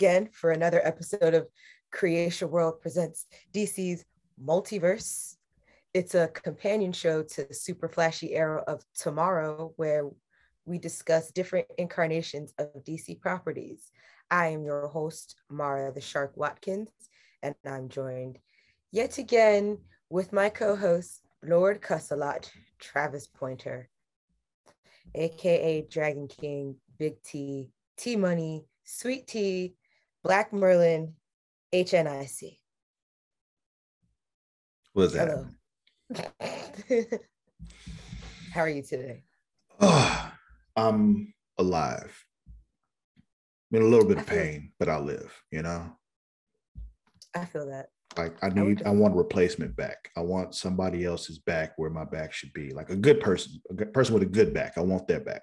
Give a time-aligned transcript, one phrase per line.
[0.00, 1.46] again for another episode of
[1.92, 4.02] Creation World Presents DC's
[4.42, 5.36] Multiverse.
[5.92, 10.08] It's a companion show to super flashy Arrow of tomorrow, where
[10.64, 13.90] we discuss different incarnations of DC properties.
[14.30, 16.88] I am your host, Mara the Shark Watkins,
[17.42, 18.38] and I'm joined
[18.90, 19.76] yet again
[20.08, 23.90] with my co host, Lord Cussalot, Travis Pointer,
[25.14, 29.74] aka Dragon King, Big T, T Money, Sweet Tea,
[30.22, 31.14] Black Merlin,
[31.72, 32.58] HNIC.
[34.92, 35.46] What's that?
[38.52, 39.22] How are you today?
[39.80, 40.32] Oh,
[40.76, 42.24] I'm alive.
[43.72, 45.90] I'm in a little bit of pain, but I'll live, you know?
[47.34, 47.86] I feel that.
[48.18, 50.10] Like I need, I, I want a replacement back.
[50.16, 52.72] I want somebody else's back where my back should be.
[52.72, 54.76] Like a good person, a good person with a good back.
[54.76, 55.42] I want their back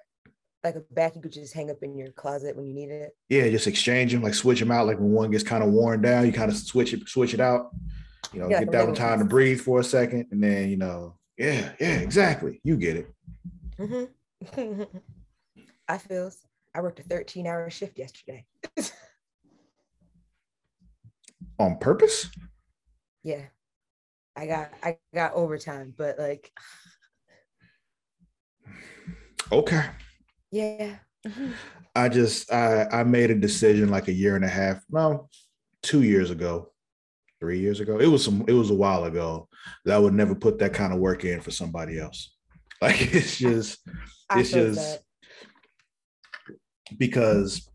[0.64, 3.16] like a back you could just hang up in your closet when you need it.
[3.28, 4.86] Yeah, just exchange them, like switch them out.
[4.86, 7.40] Like when one gets kind of worn down, you kind of switch it, switch it
[7.40, 7.70] out.
[8.32, 10.76] You know, yeah, get that one time to breathe for a second, and then you
[10.76, 12.60] know, yeah, yeah, exactly.
[12.64, 13.14] You get it.
[13.78, 14.82] Mm-hmm.
[15.88, 16.30] I feel.
[16.74, 18.44] I worked a 13 hour shift yesterday.
[21.58, 22.28] On purpose?
[23.24, 23.46] Yeah.
[24.36, 26.52] I got I got overtime, but like
[29.52, 29.84] Okay.
[30.50, 30.96] Yeah.
[31.26, 31.50] Mm-hmm.
[31.94, 35.28] I just I I made a decision like a year and a half, no,
[35.82, 36.72] two years ago,
[37.40, 37.98] three years ago.
[37.98, 39.48] It was some it was a while ago
[39.84, 42.34] that I would never put that kind of work in for somebody else.
[42.80, 43.80] Like it's just
[44.36, 45.00] it's just
[46.46, 46.56] that.
[46.96, 47.68] because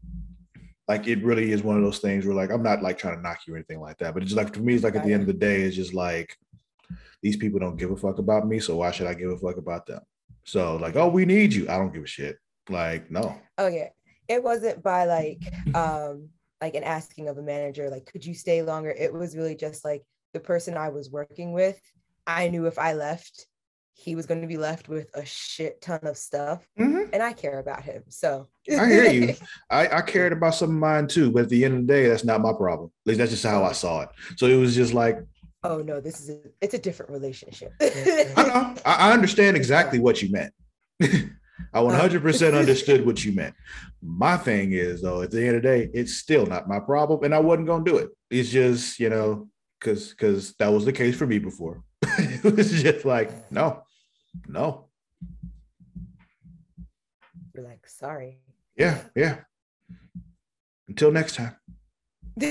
[0.87, 3.21] like it really is one of those things where like I'm not like trying to
[3.21, 5.03] knock you or anything like that, but it's just like for me, it's like at
[5.03, 6.37] the end of the day, it's just like
[7.21, 9.57] these people don't give a fuck about me, so why should I give a fuck
[9.57, 9.99] about them?
[10.45, 11.67] So like, oh, we need you.
[11.69, 12.37] I don't give a shit.
[12.69, 13.35] Like, no.
[13.57, 13.89] Oh yeah.
[14.27, 15.41] It wasn't by like
[15.75, 16.29] um
[16.61, 18.89] like an asking of a manager, like, could you stay longer?
[18.89, 20.01] It was really just like
[20.33, 21.79] the person I was working with.
[22.25, 23.47] I knew if I left,
[23.95, 26.65] he was going to be left with a shit ton of stuff.
[26.79, 27.09] Mm-hmm.
[27.11, 28.03] And I care about him.
[28.07, 29.35] So I hear you.
[29.69, 32.07] I, I cared about some of mine too, but at the end of the day,
[32.07, 32.91] that's not my problem.
[33.05, 34.09] At least that's just how I saw it.
[34.37, 35.19] So it was just like,
[35.63, 37.73] oh no, this is a, it's a different relationship.
[37.81, 38.75] I know.
[38.85, 40.53] I, I understand exactly what you meant.
[41.73, 43.55] I uh, 100% understood what you meant.
[44.01, 47.23] My thing is, though, at the end of the day, it's still not my problem,
[47.23, 48.09] and I wasn't gonna do it.
[48.29, 49.47] It's just, you know,
[49.79, 51.83] because because that was the case for me before.
[52.01, 53.83] it was just like, no,
[54.47, 54.87] no.
[57.53, 58.39] You're like, sorry.
[58.75, 59.39] Yeah, yeah.
[60.87, 61.55] Until next time.
[62.35, 62.47] but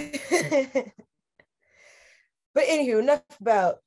[2.57, 3.79] anywho, enough about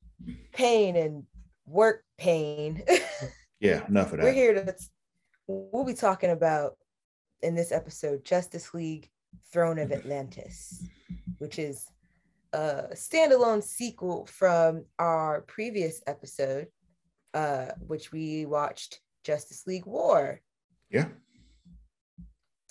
[0.52, 1.24] pain and
[1.66, 2.82] work pain.
[3.60, 4.24] yeah, enough of that.
[4.24, 4.74] We're here to
[5.46, 6.76] we'll be talking about
[7.42, 9.08] in this episode Justice League
[9.52, 10.84] Throne of Atlantis,
[11.38, 11.86] which is
[12.52, 16.68] a standalone sequel from our previous episode,
[17.34, 20.40] uh, which we watched Justice League War.
[20.90, 21.08] Yeah.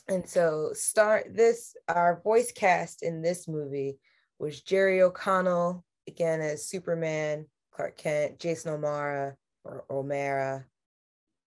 [0.08, 3.98] And so start this our voice cast in this movie
[4.38, 10.66] was Jerry O'Connell again as Superman, Clark Kent, Jason O'Mara or O'Mara,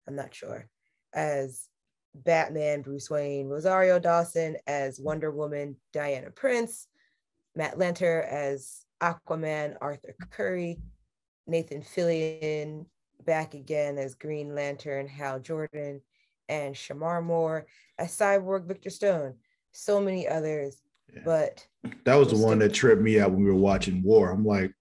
[0.07, 0.69] I'm not sure
[1.15, 1.67] as
[2.13, 6.87] Batman, Bruce Wayne, Rosario Dawson as Wonder Woman, Diana Prince,
[7.55, 10.79] Matt Lanter as Aquaman, Arthur Curry,
[11.47, 12.85] Nathan Fillion
[13.25, 16.01] back again as Green Lantern, Hal Jordan,
[16.47, 17.65] and Shemar Moore
[17.97, 19.35] as Cyborg Victor Stone.
[19.71, 20.81] So many others,
[21.13, 21.21] yeah.
[21.25, 21.65] but
[22.05, 24.31] that was the one that tripped me out when we were watching War.
[24.31, 24.71] I'm like,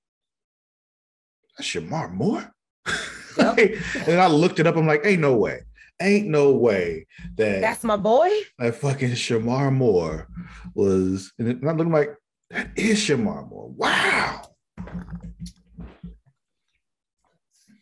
[1.60, 2.52] Shemar Moore.
[3.36, 3.58] Yep.
[4.06, 4.76] and I looked it up.
[4.76, 5.62] I'm like, ain't no way
[6.00, 7.06] ain't no way
[7.36, 8.30] that that's my boy.
[8.58, 10.28] That fucking Shemar Moore
[10.74, 12.16] was, and I'm looking like
[12.50, 13.70] that is Shemar Moore.
[13.70, 14.42] Wow.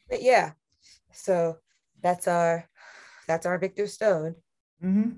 [0.08, 0.52] But yeah,
[1.12, 1.56] so
[2.02, 2.69] that's our
[3.26, 4.34] that's our Victor Stone.
[4.84, 5.12] Mm-hmm.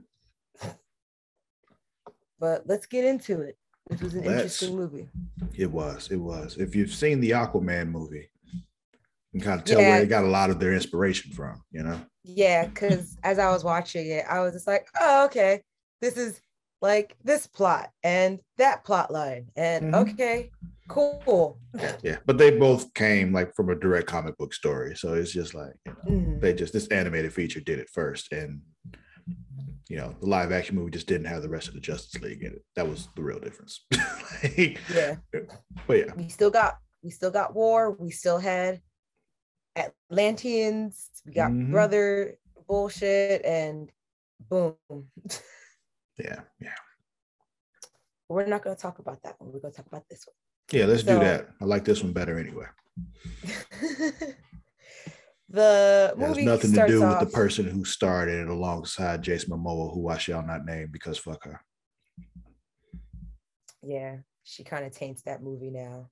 [2.38, 3.56] But let's get into it.
[3.88, 5.08] This was an let's, interesting movie.
[5.56, 6.10] It was.
[6.10, 6.56] It was.
[6.58, 8.28] If you've seen the Aquaman movie,
[9.34, 9.90] can kind of tell yeah.
[9.90, 11.62] where they got a lot of their inspiration from.
[11.70, 12.00] You know.
[12.24, 15.62] Yeah, because as I was watching it, I was just like, oh, okay,
[16.00, 16.40] this is
[16.80, 19.46] like this plot and that plot line.
[19.56, 20.10] And mm-hmm.
[20.10, 20.50] okay,
[20.88, 21.58] cool.
[22.02, 24.94] Yeah, but they both came like from a direct comic book story.
[24.96, 26.40] So it's just like, you know, mm-hmm.
[26.40, 28.32] they just, this animated feature did it first.
[28.32, 28.60] And,
[29.88, 32.42] you know, the live action movie just didn't have the rest of the Justice League
[32.42, 32.62] in it.
[32.76, 33.84] That was the real difference.
[34.42, 35.16] like, yeah.
[35.86, 36.12] But yeah.
[36.16, 37.92] We still got, we still got war.
[37.92, 38.80] We still had
[39.76, 41.72] Atlanteans, we got mm-hmm.
[41.72, 43.90] brother bullshit, and
[44.48, 44.76] boom.
[46.18, 46.74] yeah, yeah.
[48.28, 49.52] We're not going to talk about that one.
[49.52, 50.34] We're going to talk about this one.
[50.72, 51.48] Yeah, let's So- do that.
[51.60, 52.66] I like this one better anyway.
[55.48, 59.50] the It has nothing to do off, with the person who started it alongside Jason
[59.50, 61.60] Momoa, who I shall not name because fuck her.
[63.82, 66.08] Yeah, she kind of taints that movie now.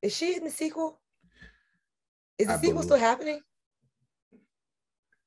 [0.00, 1.00] Is she in the sequel?
[2.38, 3.40] Is the I sequel believe- still happening?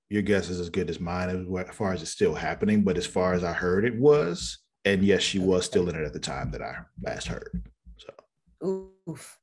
[0.10, 3.08] Your guess is as good as mine as far as it's still happening, but as
[3.08, 4.60] far as I heard, it was.
[4.84, 7.64] And yes, she was still in it at the time that I last heard.
[7.98, 8.10] So
[9.08, 9.40] Oof.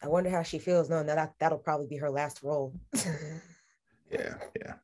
[0.00, 2.72] I wonder how she feels No, that that- that'll probably be her last role.
[4.10, 4.74] yeah, yeah.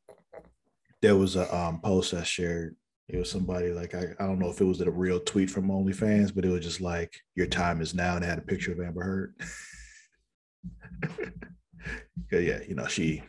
[1.01, 2.75] There was a um, post I shared.
[3.07, 5.69] It was somebody like I, I don't know if it was a real tweet from
[5.69, 8.73] OnlyFans, but it was just like your time is now, and it had a picture
[8.73, 9.35] of Amber Heard.
[12.31, 13.23] yeah, you know she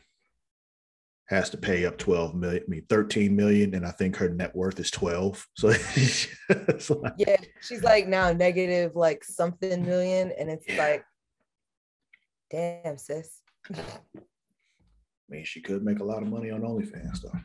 [1.28, 4.54] has to pay up 12 million, I mean 13 million, and I think her net
[4.54, 5.46] worth is 12.
[5.56, 10.78] So it's like, yeah, she's like now negative like something million, and it's Yeah.
[10.78, 11.04] like,
[12.50, 13.42] damn, sis.
[13.72, 13.82] I
[15.28, 17.38] mean, she could make a lot of money on OnlyFans though.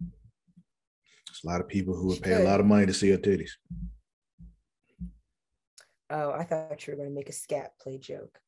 [0.00, 3.10] There's a lot of people who would She pay a lot of money to see
[3.10, 3.50] her titties.
[6.10, 8.40] Oh, I thought you were gonna make a scat play joke.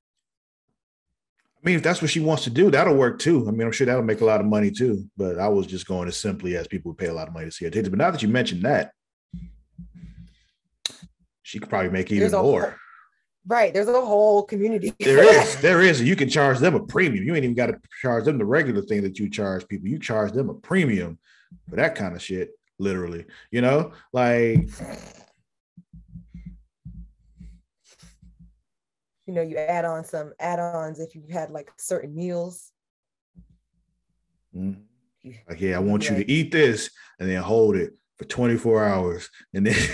[1.66, 3.44] I mean, if that's what she wants to do, that'll work too.
[3.48, 5.04] I mean, I'm sure that'll make a lot of money too.
[5.16, 7.46] But I was just going as simply as people would pay a lot of money
[7.46, 7.90] to see her titties.
[7.90, 8.92] But now that you mentioned that,
[11.42, 12.76] she could probably make even a whole- more.
[13.48, 14.92] Right, there's a whole community.
[15.00, 16.00] There is, there is.
[16.00, 17.24] You can charge them a premium.
[17.24, 19.88] You ain't even got to charge them the regular thing that you charge people.
[19.88, 21.18] You charge them a premium
[21.68, 23.24] for that kind of shit, literally.
[23.50, 24.68] You know, like
[29.26, 32.72] you know, you add on some add-ons if you had like certain meals.
[34.54, 34.76] mm,
[35.22, 38.84] You- like, yeah, I want you to eat this and then hold it for 24
[38.84, 39.74] hours, and then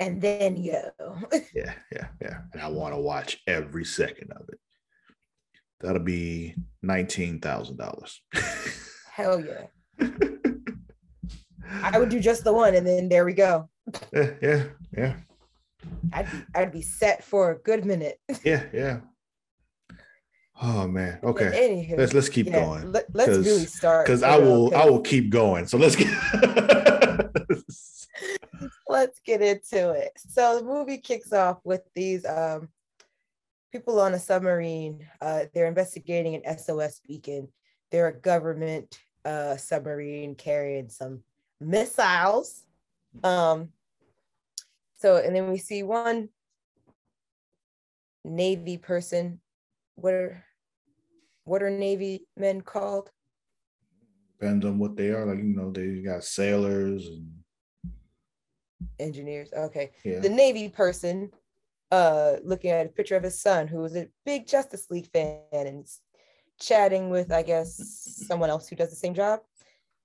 [0.00, 0.92] And then go.
[1.54, 2.38] yeah, yeah, yeah.
[2.52, 4.60] And I want to watch every second of it.
[5.80, 8.20] That'll be nineteen thousand dollars.
[9.10, 9.66] Hell yeah.
[11.82, 13.68] I would do just the one and then there we go.
[14.12, 14.64] yeah, yeah,
[14.96, 15.16] yeah,
[16.12, 18.20] I'd be, I'd be set for a good minute.
[18.44, 19.00] yeah, yeah.
[20.60, 21.20] Oh man.
[21.22, 21.50] Okay.
[21.54, 22.92] Anywho, Let's let's keep yeah, going.
[22.92, 24.06] Let, us really start.
[24.06, 25.66] because I will I will keep going.
[25.66, 26.08] So let's get
[28.88, 30.12] Let's get into it.
[30.16, 32.68] So the movie kicks off with these um,
[33.70, 35.06] people on a submarine.
[35.20, 37.48] Uh, they're investigating an SOS beacon.
[37.90, 41.22] They're a government uh, submarine carrying some
[41.60, 42.64] missiles.
[43.22, 43.68] Um,
[44.98, 46.28] so, and then we see one
[48.24, 49.40] Navy person.
[49.94, 50.44] What are
[51.44, 53.10] what are Navy men called?
[54.38, 55.26] depends on what they are.
[55.26, 57.32] Like you know, they got sailors and
[58.98, 59.50] Engineers.
[59.52, 59.90] Okay.
[60.04, 61.30] yeah, the Navy person
[61.90, 65.40] uh looking at a picture of his son who was a big Justice League fan
[65.52, 65.86] and
[66.60, 67.76] chatting with I guess
[68.26, 69.40] someone else who does the same job.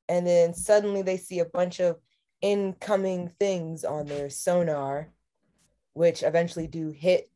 [0.09, 1.97] And then suddenly they see a bunch of
[2.43, 5.07] incoming things on their sonar,
[5.93, 7.31] which eventually do hit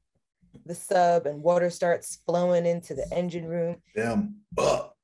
[0.66, 3.78] the sub and water starts flowing into the engine room.
[3.96, 4.96] them up.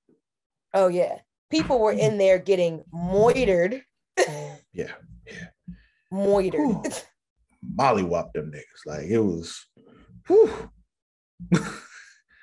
[0.73, 1.19] Oh yeah.
[1.49, 3.81] People were in there getting moitered.
[4.75, 4.91] Yeah,
[5.27, 5.47] Yeah.
[6.11, 6.59] moitered.
[6.59, 6.83] Whew.
[7.77, 8.85] mollywop them niggas.
[8.87, 9.63] Like it was,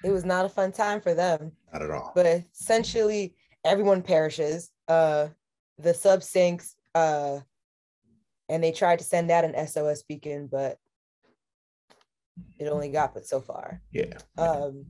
[0.04, 1.52] it was not a fun time for them.
[1.72, 2.12] not at all.
[2.14, 4.70] but essentially everyone perishes.
[4.88, 5.28] Uh,
[5.78, 7.40] the sub sinks, uh,
[8.50, 10.76] and they tried to send out an SOS beacon, but
[12.59, 13.80] it only got but so far.
[13.92, 14.87] yeah, Um,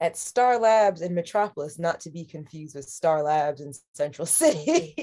[0.00, 4.94] at Star Labs in Metropolis, not to be confused with Star Labs in Central City.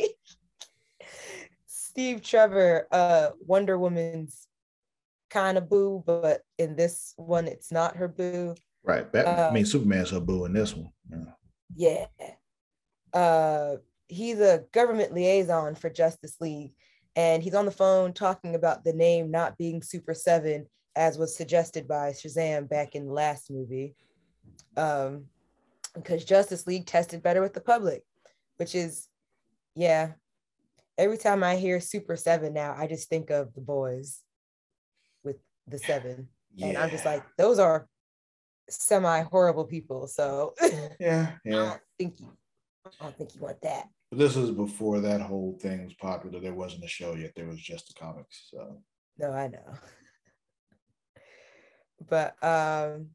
[1.66, 4.48] Steve Trevor, uh, Wonder Woman's
[5.30, 8.56] kind of boo, but in this one, it's not her boo.
[8.84, 9.12] right.
[9.12, 10.92] Batman, I uh, mean, Superman's her boo in this one.
[11.76, 12.06] Yeah.
[12.20, 13.20] Yeah.
[13.20, 16.74] Uh, he's a government liaison for Justice League,
[17.16, 21.36] and he's on the phone talking about the name not being Super Seven, as was
[21.36, 23.96] suggested by Shazam back in the last movie.
[24.78, 25.26] Um,
[25.94, 28.04] because Justice League tested better with the public,
[28.58, 29.08] which is,
[29.76, 30.12] yeah.
[30.98, 34.22] Every time I hear Super Seven now, I just think of the boys
[35.24, 36.30] with the seven.
[36.62, 37.88] And I'm just like, those are
[38.70, 40.08] semi horrible people.
[40.08, 40.54] So
[41.00, 41.62] yeah, yeah.
[41.62, 42.32] I don't think you
[42.86, 43.88] I don't think you want that.
[44.12, 46.40] But this is before that whole thing was popular.
[46.40, 47.34] There wasn't a show yet.
[47.36, 48.48] There was just the comics.
[48.52, 48.82] So
[49.18, 49.74] No, I know.
[52.08, 53.12] But um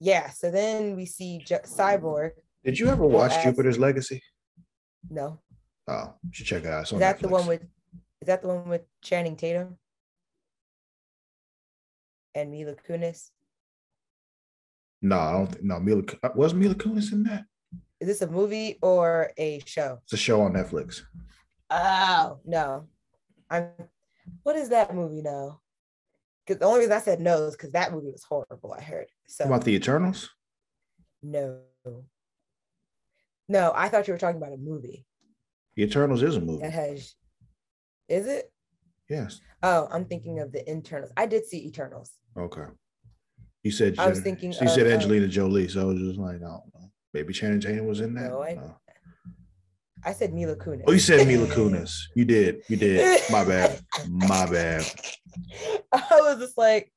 [0.00, 2.32] yeah, so then we see Ju- Cyborg.
[2.64, 4.22] did you ever watch as- Jupiter's Legacy?
[5.08, 5.40] No.
[5.86, 6.84] Oh, you should check it out.
[6.84, 9.78] Is on that the one with is that the one with Channing Tatum?
[12.34, 13.30] And Mila Kunis?
[15.02, 15.64] No, I don't think.
[15.64, 17.44] No, Mila uh, was Mila Kunis in that.
[18.04, 19.98] Is this a movie or a show?
[20.02, 21.00] It's a show on Netflix.
[21.70, 22.86] Oh no.
[23.48, 23.70] I'm
[24.42, 25.62] what is that movie now?
[26.46, 29.06] Because the only reason I said no is because that movie was horrible, I heard.
[29.26, 30.28] So About the Eternals.
[31.22, 31.60] no.
[33.48, 35.06] No, I thought you were talking about a movie
[35.74, 36.60] The Eternals is a movie.
[36.62, 37.14] that has
[38.06, 38.52] is it?
[39.08, 39.40] Yes.
[39.62, 41.10] Oh, I'm thinking of the internals.
[41.16, 42.12] I did see Eternals.
[42.36, 42.66] Okay.
[43.62, 46.18] You said I was thinking She said of, uh, Angelina Jolie, so I was just
[46.18, 46.90] like, I don't know.
[47.14, 48.30] Maybe Channing Tatum was in that.
[48.30, 48.76] No, I- No.
[50.06, 50.82] I said Mila Kunis.
[50.86, 51.94] Oh, you said Mila Kunis.
[52.14, 52.62] You did.
[52.68, 53.22] You did.
[53.30, 53.80] My bad.
[54.06, 54.84] My bad.
[55.92, 56.92] I was just like,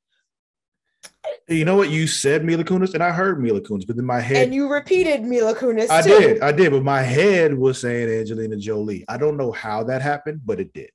[1.48, 1.90] You know what?
[1.90, 4.68] You said Mila Kunis, and I heard Mila Kunis, but in my head, and you
[4.70, 6.10] repeated Mila Kunis I too.
[6.20, 6.42] did.
[6.42, 9.06] I did, but my head was saying Angelina Jolie.
[9.08, 10.90] I don't know how that happened, but it did.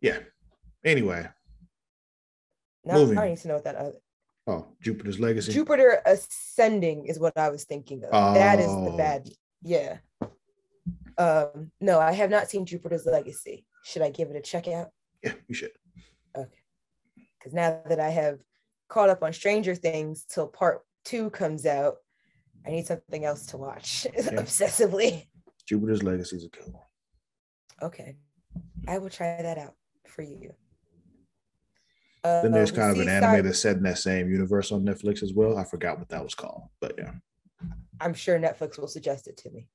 [0.00, 0.20] Yeah.
[0.86, 1.28] Anyway,
[2.86, 3.18] Now Moving.
[3.18, 3.92] I need to know what that other
[4.46, 5.52] oh, Jupiter's Legacy.
[5.52, 8.34] Jupiter Ascending is what I was thinking of.
[8.34, 8.96] That is the Oh.
[8.96, 9.28] bad.
[9.62, 9.98] Yeah.
[11.18, 13.66] Um, no, I have not seen Jupiter's Legacy.
[13.84, 14.90] Should I give it a check out?
[15.22, 15.72] yeah, you should.
[16.36, 16.48] Okay.
[17.38, 18.40] Because now that I have
[18.88, 21.96] caught up on Stranger Things till part two comes out,
[22.66, 25.26] I need something else to watch obsessively.
[25.66, 26.82] Jupiter's Legacy is a good one.
[27.82, 28.16] Okay.
[28.88, 29.74] I will try that out
[30.06, 30.54] for you.
[32.22, 35.22] Then there's Uh, kind of an anime that's set in that same universe on Netflix
[35.22, 35.56] as well.
[35.56, 37.12] I forgot what that was called, but yeah.
[38.00, 39.68] I'm sure Netflix will suggest it to me.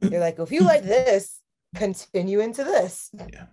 [0.00, 1.40] They're like, if you like this,
[1.74, 3.10] continue into this.
[3.32, 3.46] Yeah.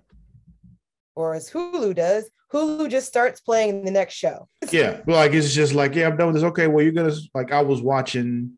[1.16, 4.48] Or as Hulu does, Hulu just starts playing the next show.
[4.72, 5.02] Yeah.
[5.06, 6.44] Well, like it's just like, yeah, I'm done with this.
[6.44, 8.54] Okay, well, you're gonna like I was watching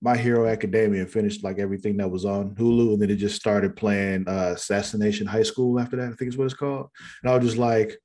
[0.00, 3.36] My Hero Academia and finished like everything that was on Hulu, and then it just
[3.36, 6.88] started playing uh Assassination High School after that, I think is what it's called.
[7.22, 7.98] And I was just like,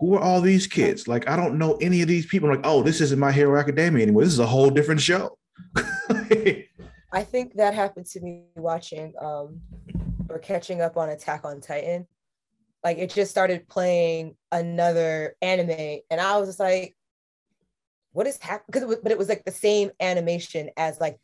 [0.00, 1.06] who are all these kids?
[1.06, 2.48] Like, I don't know any of these people.
[2.48, 4.24] I'm like, oh, this isn't My Hero Academia anymore.
[4.24, 5.36] This is a whole different show.
[7.12, 9.60] I think that happened to me watching um
[10.28, 12.06] or catching up on Attack on Titan.
[12.82, 16.96] Like it just started playing another anime, and I was just like,
[18.12, 18.66] what is happening?
[18.70, 21.18] Because but it was like the same animation as like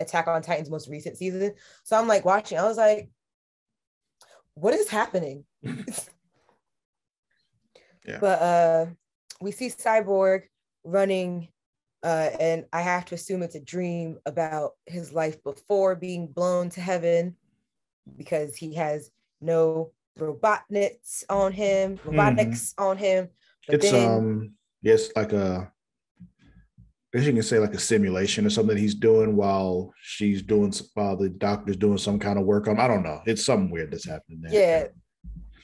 [0.00, 1.54] Attack on Titan's most recent season.
[1.84, 3.08] So I'm like watching, I was like,
[4.54, 5.44] what is happening?
[8.08, 8.18] Yeah.
[8.20, 8.86] But uh
[9.40, 10.42] we see Cyborg
[10.84, 11.48] running
[12.02, 16.70] uh and I have to assume it's a dream about his life before being blown
[16.70, 17.36] to heaven
[18.16, 19.10] because he has
[19.40, 23.28] no robotniks on him, robotics on him.
[23.66, 25.70] But it's then um yes, like a
[27.14, 30.72] I guess you can say like a simulation or something he's doing while she's doing
[30.92, 32.78] while the doctor's doing some kind of work on.
[32.78, 33.22] I don't know.
[33.26, 34.52] It's something weird that's happening there.
[34.52, 34.86] yeah.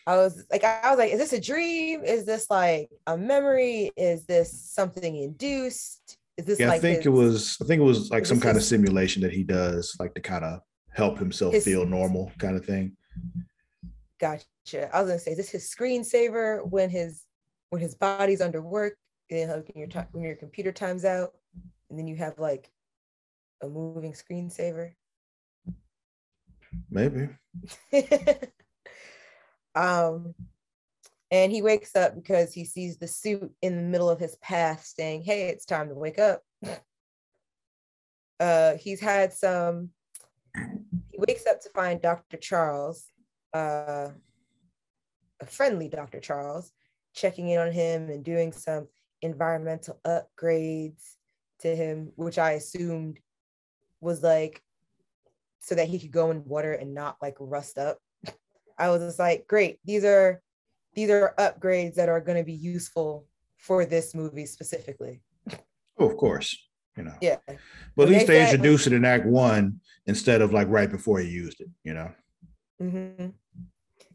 [0.07, 2.05] I was like, I was like, is this a dream?
[2.05, 3.91] Is this like a memory?
[3.97, 6.19] Is this something induced?
[6.37, 8.41] Is this Yeah, like I think his- it was I think it was like some
[8.41, 12.31] kind of simulation that he does like to kind of help himself His- feel normal
[12.39, 12.97] kind of thing.
[14.21, 14.95] Gotcha.
[14.95, 17.25] I was gonna say, is this his screensaver when his
[17.71, 18.97] when his body's under work?
[19.31, 21.33] When your time when your computer times out,
[21.89, 22.71] and then you have like
[23.63, 24.93] a moving screensaver.
[26.91, 27.29] Maybe.
[29.75, 30.35] um,
[31.31, 34.85] and he wakes up because he sees the suit in the middle of his path,
[34.85, 36.43] saying, "Hey, it's time to wake up."
[38.41, 39.91] uh, he's had some.
[41.11, 42.37] He wakes up to find Dr.
[42.37, 43.07] Charles,
[43.53, 44.11] uh,
[45.41, 46.21] a friendly Dr.
[46.21, 46.71] Charles,
[47.15, 48.87] checking in on him and doing some
[49.23, 51.15] environmental upgrades
[51.61, 53.19] to him, which I assumed
[54.01, 54.63] was like
[55.59, 57.99] so that he could go in water and not like rust up.
[58.79, 60.41] I was just like, great, these are
[60.95, 63.27] these are upgrades that are going to be useful
[63.59, 65.23] for this movie specifically.
[65.99, 66.57] Oh, of course.
[66.97, 67.15] You know.
[67.21, 67.39] Yeah.
[67.97, 70.91] But at least they they said- introduced it in Act One instead of like right
[70.91, 72.13] before he used it, you know.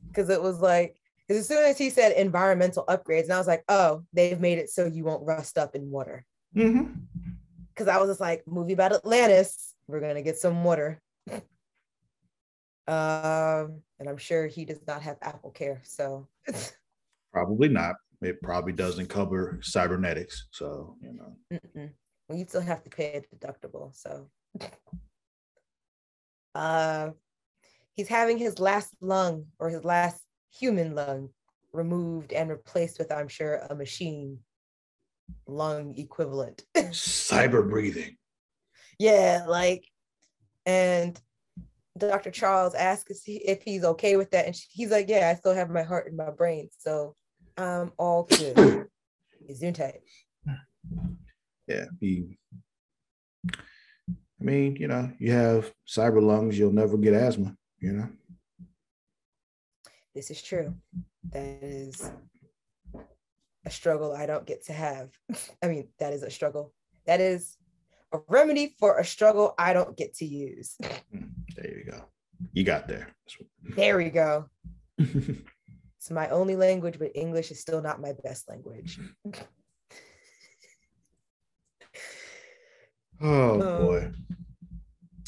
[0.08, 0.96] Because it was like,
[1.28, 4.58] because as soon as he said environmental upgrades, and I was like, oh, they've made
[4.58, 6.26] it so you won't rust up in water.
[6.56, 6.94] Mm-hmm.
[7.70, 11.02] Because I was just like, movie about Atlantis, we're gonna get some water.
[12.90, 16.28] um, and I'm sure he does not have Apple Care, so
[17.32, 17.96] Probably not.
[18.22, 20.48] It probably doesn't cover cybernetics.
[20.52, 21.36] So, you know.
[21.54, 21.92] Mm-mm.
[22.28, 23.96] well, you still have to pay a deductible.
[23.96, 24.30] So,
[26.56, 27.12] uh,
[27.94, 31.30] he's having his last lung or his last human lung
[31.72, 34.40] removed and replaced with, I'm sure, a machine
[35.48, 36.64] lung equivalent.
[36.76, 38.18] Cyber breathing.
[38.98, 39.86] yeah, like,
[40.66, 41.20] and
[41.98, 42.32] Dr.
[42.32, 45.84] Charles asks if he's okay with that, and he's like, "Yeah, I still have my
[45.84, 47.16] heart in my brain, so
[47.58, 48.56] I'm all good."
[49.54, 50.00] Zoom Gesundheit.
[51.68, 52.38] Yeah, he.
[53.48, 57.56] I mean, you know, you have cyber lungs, you'll never get asthma.
[57.80, 58.10] You know.
[60.16, 60.74] This is true.
[61.32, 62.12] That is
[63.66, 65.10] a struggle I don't get to have.
[65.64, 66.74] I mean, that is a struggle.
[67.06, 67.58] That is
[68.12, 70.76] a remedy for a struggle I don't get to use.
[70.82, 72.06] There you go.
[72.54, 73.10] You got there.
[73.76, 74.46] There we go.
[74.98, 79.00] it's my only language, but English is still not my best language.
[83.22, 84.12] oh um, boy.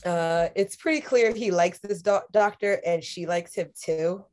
[0.04, 4.26] Uh, it's pretty clear he likes this do- doctor and she likes him too.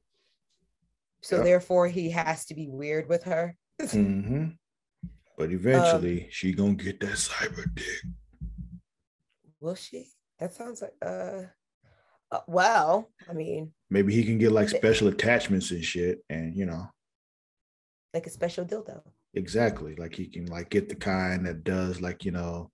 [1.23, 1.45] So yep.
[1.45, 3.57] therefore, he has to be weird with her.
[3.83, 4.47] mm-hmm.
[5.37, 7.87] But eventually, um, she gonna get that cyber dick.
[9.61, 10.09] Will she?
[10.39, 11.43] That sounds like uh,
[12.31, 16.67] uh well, I mean, maybe he can get like special attachments and shit, and you
[16.67, 16.89] know,
[18.15, 19.03] like a special dildo.
[19.35, 22.71] Exactly, like he can like get the kind that does like you know,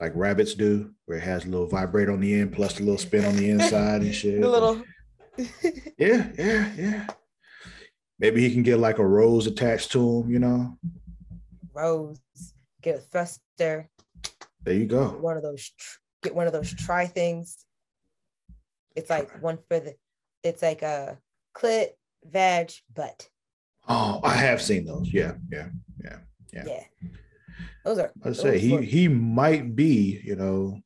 [0.00, 2.98] like rabbits do, where it has a little vibrate on the end plus a little
[2.98, 4.40] spin on the inside and shit.
[4.40, 4.82] The little.
[5.98, 7.06] yeah, yeah, yeah.
[8.18, 10.76] Maybe he can get like a rose attached to him, you know.
[11.72, 12.18] Rose,
[12.82, 13.88] get a thruster.
[14.64, 15.10] There you go.
[15.10, 15.72] Get One of those,
[16.22, 17.58] get one of those try things.
[18.94, 19.94] It's like one for the,
[20.42, 21.18] it's like a
[21.56, 21.90] clit,
[22.24, 23.28] vag, butt.
[23.88, 25.12] Oh, I have seen those.
[25.12, 25.68] Yeah, yeah,
[26.04, 26.18] yeah,
[26.52, 26.64] yeah.
[26.66, 27.08] Yeah.
[27.84, 28.12] Those are.
[28.24, 30.78] I say he he might be, you know,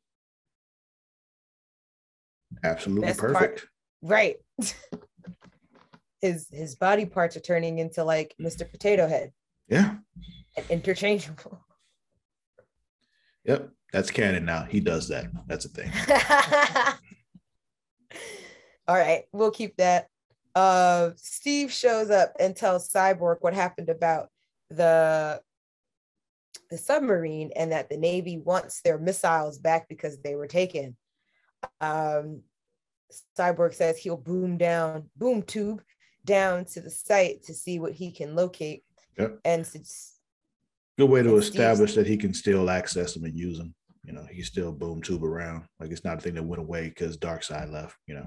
[2.64, 3.58] absolutely Best perfect.
[3.58, 3.68] Part,
[4.02, 4.36] right.
[6.22, 8.70] his his body parts are turning into like Mr.
[8.70, 9.32] Potato Head.
[9.68, 9.96] Yeah.
[10.56, 11.60] And interchangeable.
[13.46, 14.64] Yep, that's canon now.
[14.64, 15.26] He does that.
[15.46, 15.90] That's a thing.
[18.88, 20.09] All right, we'll keep that.
[20.54, 24.28] Uh, Steve shows up and tells Cyborg what happened about
[24.70, 25.40] the
[26.70, 30.96] the submarine and that the Navy wants their missiles back because they were taken.
[31.80, 32.42] Um,
[33.38, 35.82] Cyborg says he'll boom down, boom tube
[36.24, 38.82] down to the site to see what he can locate.
[39.18, 39.40] Yep.
[39.44, 39.66] And
[40.98, 43.74] good way to establish that he can still access them and use them.
[44.04, 45.64] You know, he can still boom tube around.
[45.80, 48.26] Like it's not a thing that went away because Darkseid left, you know.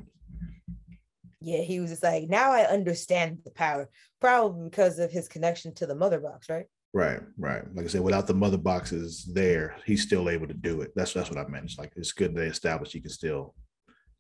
[1.41, 5.73] Yeah, he was just like, now I understand the power, probably because of his connection
[5.75, 6.65] to the mother box, right?
[6.93, 7.63] Right, right.
[7.75, 10.91] Like I said, without the mother boxes there, he's still able to do it.
[10.95, 11.65] That's that's what I meant.
[11.65, 13.53] It's like it's good they established he can still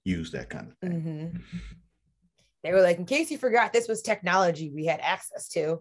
[0.05, 1.01] use that kind of thing.
[1.01, 1.37] Mm-hmm.
[2.63, 5.79] They were like, in case you forgot, this was technology we had access to.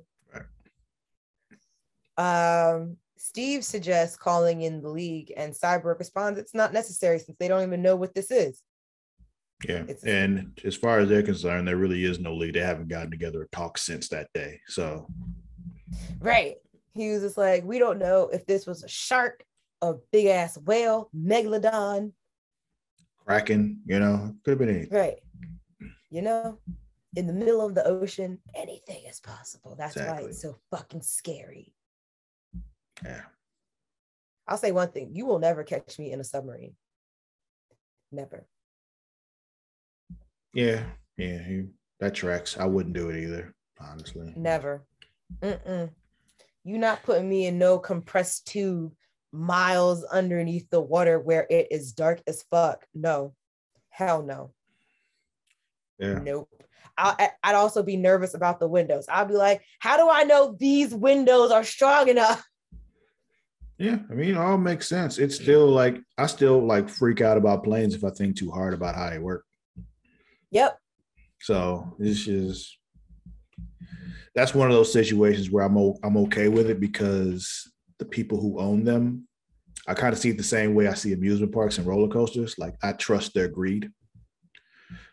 [2.19, 7.49] Um, Steve suggests calling in the league, and Cyborg responds, "It's not necessary since they
[7.49, 8.63] don't even know what this is."
[9.67, 12.55] Yeah, it's- and as far as they're concerned, there really is no league.
[12.55, 14.61] They haven't gotten together to talk since that day.
[14.67, 15.09] So,
[16.21, 16.57] right,
[16.95, 19.45] he was just like, "We don't know if this was a shark,
[19.81, 22.13] a big ass whale, megalodon,
[23.17, 23.83] kraken.
[23.87, 25.19] You know, could have been anything." Right
[26.11, 26.59] you know,
[27.17, 29.75] in the middle of the ocean, anything is possible.
[29.77, 30.25] That's exactly.
[30.25, 31.75] why it's so fucking scary.
[33.05, 33.23] Yeah.
[34.47, 36.75] I'll say one thing you will never catch me in a submarine.
[38.11, 38.47] Never.
[40.55, 40.85] Yeah.
[41.17, 41.63] Yeah.
[42.01, 42.57] that tracks.
[42.59, 44.33] I wouldn't do it either, honestly.
[44.37, 44.85] Never.
[45.41, 45.91] Mm-mm.
[46.65, 48.93] You not putting me in no compressed tube
[49.33, 52.87] miles underneath the water where it is dark as fuck.
[52.95, 53.35] No.
[53.91, 54.53] Hell no.
[55.99, 56.21] Yeah.
[56.21, 56.49] Nope.
[56.97, 59.07] I, I'd also be nervous about the windows.
[59.09, 62.45] I'd be like, how do I know these windows are strong enough?
[63.79, 65.19] Yeah, I mean, it all makes sense.
[65.19, 68.75] It's still like I still like freak out about planes if I think too hard
[68.75, 69.45] about how they work.
[70.51, 70.79] Yep.
[71.41, 72.77] So this is
[74.35, 78.41] that's one of those situations where I'm o- I'm okay with it because the people
[78.41, 79.29] who own them,
[79.87, 82.59] I kind of see it the same way I see amusement parks and roller coasters.
[82.59, 83.91] Like I trust their greed.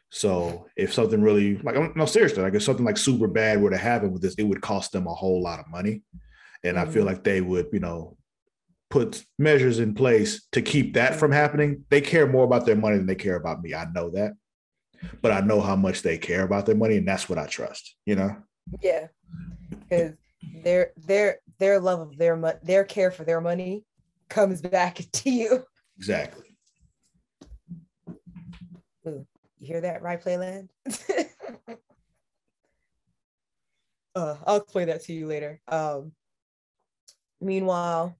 [0.10, 3.78] So if something really like no seriously, like if something like super bad were to
[3.78, 6.02] happen with this, it would cost them a whole lot of money.
[6.64, 6.90] And mm-hmm.
[6.90, 7.14] I feel mm-hmm.
[7.14, 8.18] like they would, you know,
[8.90, 11.86] put measures in place to keep that from happening.
[11.90, 13.74] They care more about their money than they care about me.
[13.74, 14.34] I know that.
[15.22, 17.96] But I know how much they care about their money, and that's what I trust,
[18.06, 18.36] you know?
[18.82, 19.08] Yeah.
[19.70, 20.14] Because
[20.64, 23.84] their their their love of their money, their care for their money
[24.30, 25.66] comes back to you.
[25.98, 26.46] Exactly.
[29.08, 29.26] Ooh.
[29.60, 30.70] You hear that, right, Playland?
[34.16, 35.62] uh, I'll explain that to you later.
[35.68, 36.12] Um,
[37.40, 38.18] meanwhile,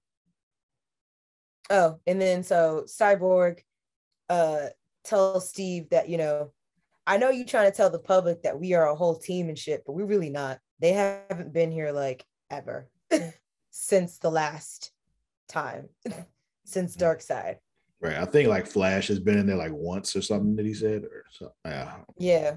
[1.70, 3.60] Oh, and then so Cyborg
[4.28, 4.66] uh
[5.04, 6.52] tells Steve that, you know,
[7.06, 9.58] I know you're trying to tell the public that we are a whole team and
[9.58, 10.58] shit, but we're really not.
[10.80, 12.88] They haven't been here like ever
[13.70, 14.90] since the last
[15.48, 15.88] time,
[16.64, 17.58] since Darkseid
[18.00, 18.16] Right.
[18.16, 21.04] I think like Flash has been in there like once or something that he said
[21.04, 21.52] or so.
[21.64, 21.96] Yeah.
[22.18, 22.56] Yeah.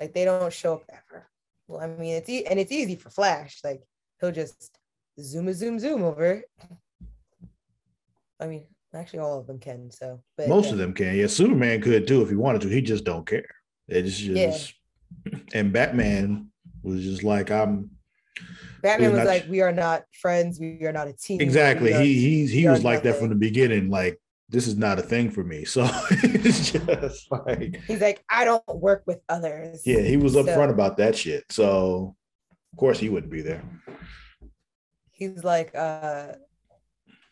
[0.00, 1.28] Like they don't show up ever.
[1.66, 3.60] Well, I mean, it's e- and it's easy for Flash.
[3.64, 3.82] Like
[4.20, 4.78] he'll just
[5.20, 6.42] zoom a zoom zoom over.
[8.42, 9.90] I mean, actually, all of them can.
[9.90, 10.72] So, but Most yeah.
[10.72, 11.14] of them can.
[11.16, 12.68] Yeah, Superman could too if he wanted to.
[12.68, 13.48] He just don't care.
[13.88, 14.74] It's just
[15.54, 16.50] and Batman
[16.82, 17.90] was just like I'm
[18.82, 20.58] Batman was not- like, "We are not friends.
[20.58, 21.92] We are not a team." exactly.
[21.92, 23.90] He he's he was like that from the beginning.
[23.90, 25.64] Like this is not a thing for me.
[25.74, 30.42] So it's just like He's like, "I don't work with others." yeah, he was So-
[30.44, 31.44] upfront about that shit.
[31.50, 32.16] So
[32.72, 33.62] of course he wouldn't be there.
[35.10, 36.32] he's like uh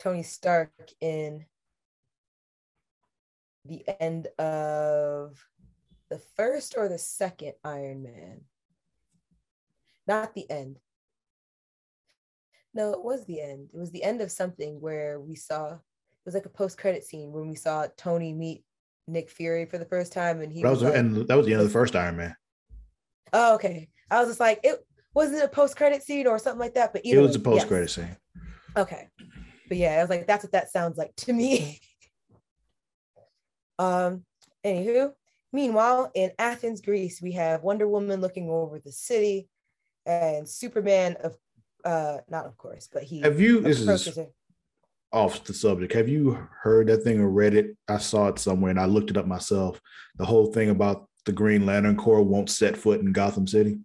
[0.01, 1.45] Tony Stark in
[3.67, 5.47] the end of
[6.09, 8.41] the first or the second Iron Man.
[10.07, 10.79] Not the end.
[12.73, 13.69] No, it was the end.
[13.75, 15.79] It was the end of something where we saw it
[16.25, 18.65] was like a post-credit scene when we saw Tony meet
[19.07, 21.47] Nick Fury for the first time and he That was, was like, and that was
[21.47, 22.35] the end of the first Iron Man.
[23.33, 23.89] Oh, okay.
[24.11, 24.85] I was just like, it
[25.15, 27.69] wasn't a post-credit scene or something like that, but It was a way, post yes.
[27.69, 28.17] credit scene.
[28.77, 29.09] Okay.
[29.71, 31.81] But yeah, I was like, that's what that sounds like to me.
[33.79, 34.25] um,
[34.67, 35.13] anywho,
[35.53, 39.49] meanwhile, in Athens, Greece, we have Wonder Woman looking over the city
[40.05, 41.37] and Superman of
[41.85, 44.27] uh not of course, but he Have you this is her.
[45.13, 45.93] off the subject.
[45.93, 47.77] Have you heard that thing or read it?
[47.89, 49.81] I saw it somewhere and I looked it up myself.
[50.17, 53.79] The whole thing about the Green Lantern Corps won't set foot in Gotham City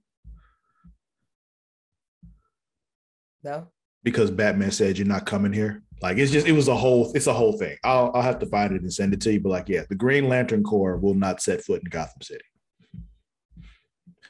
[3.43, 3.67] No.
[4.05, 5.81] Because Batman said you're not coming here.
[6.01, 7.75] Like it's just it was a whole it's a whole thing.
[7.83, 9.39] I'll I'll have to find it and send it to you.
[9.41, 12.43] But like yeah, the Green Lantern Corps will not set foot in Gotham City.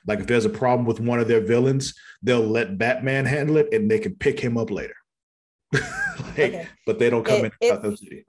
[0.08, 3.74] Like if there's a problem with one of their villains, they'll let Batman handle it
[3.74, 4.96] and they can pick him up later.
[6.18, 6.68] Like, Okay.
[6.86, 8.26] But they don't come It- in it- Gotham City.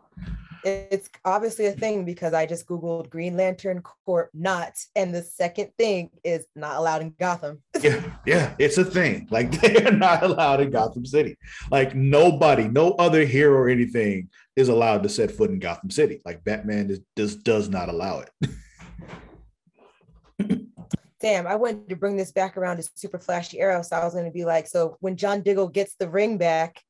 [0.67, 5.71] It's obviously a thing because I just Googled Green Lantern Corp not, and the second
[5.79, 7.63] thing is not allowed in Gotham.
[7.83, 9.29] Yeah, yeah, it's a thing.
[9.31, 11.37] Like they are not allowed in Gotham City.
[11.71, 16.21] Like nobody, no other hero or anything is allowed to set foot in Gotham City.
[16.25, 18.51] Like Batman is, just does not allow it.
[21.21, 23.83] damn, I wanted to bring this back around to Super Flashy Arrow.
[23.83, 26.83] So I was going to be like, so when John Diggle gets the ring back,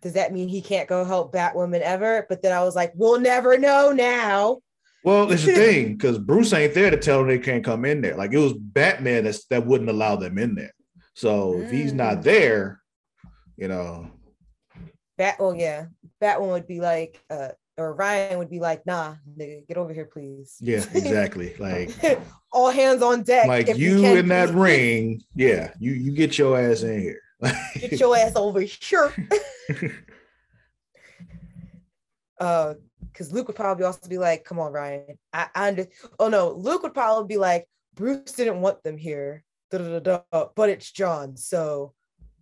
[0.00, 2.26] does that mean he can't go help Batwoman ever?
[2.28, 4.58] But then I was like, we'll never know now.
[5.04, 8.00] Well, it's the thing because Bruce ain't there to tell them they can't come in
[8.00, 8.16] there.
[8.16, 10.72] Like it was Batman that's, that wouldn't allow them in there.
[11.14, 12.22] So if he's not Mm.
[12.22, 12.80] there,
[13.56, 14.10] you know,
[15.16, 15.86] Bat, oh yeah,
[16.22, 20.04] Batwoman would be like, uh, or Ryan would be like, nah, nigga, get over here,
[20.06, 20.56] please.
[20.60, 21.56] yeah, exactly.
[21.58, 21.90] Like
[22.52, 23.46] All hands on deck.
[23.48, 27.20] like if you can, in that ring, yeah, you you get your ass in here.
[27.74, 29.12] Get your ass over here.
[32.40, 32.74] uh
[33.12, 35.18] because Luke would probably also be like, come on, Ryan.
[35.32, 35.86] I, I under
[36.18, 40.46] oh no, Luke would probably be like, Bruce didn't want them here, da, da, da,
[40.54, 41.36] but it's John.
[41.36, 41.94] So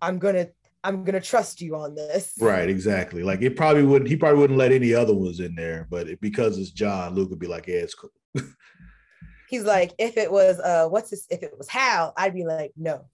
[0.03, 0.49] I'm gonna
[0.85, 2.35] I'm gonna trust you on this.
[2.41, 3.23] Right, exactly.
[3.23, 4.09] Like it probably wouldn't.
[4.09, 7.31] He probably wouldn't let any other ones in there, but it, because it's John, Luke
[7.31, 8.11] would be like, "Yeah, it's cool."
[9.49, 12.73] He's like, if it was uh what's this, if it was Hal, I'd be like,
[12.77, 13.07] no.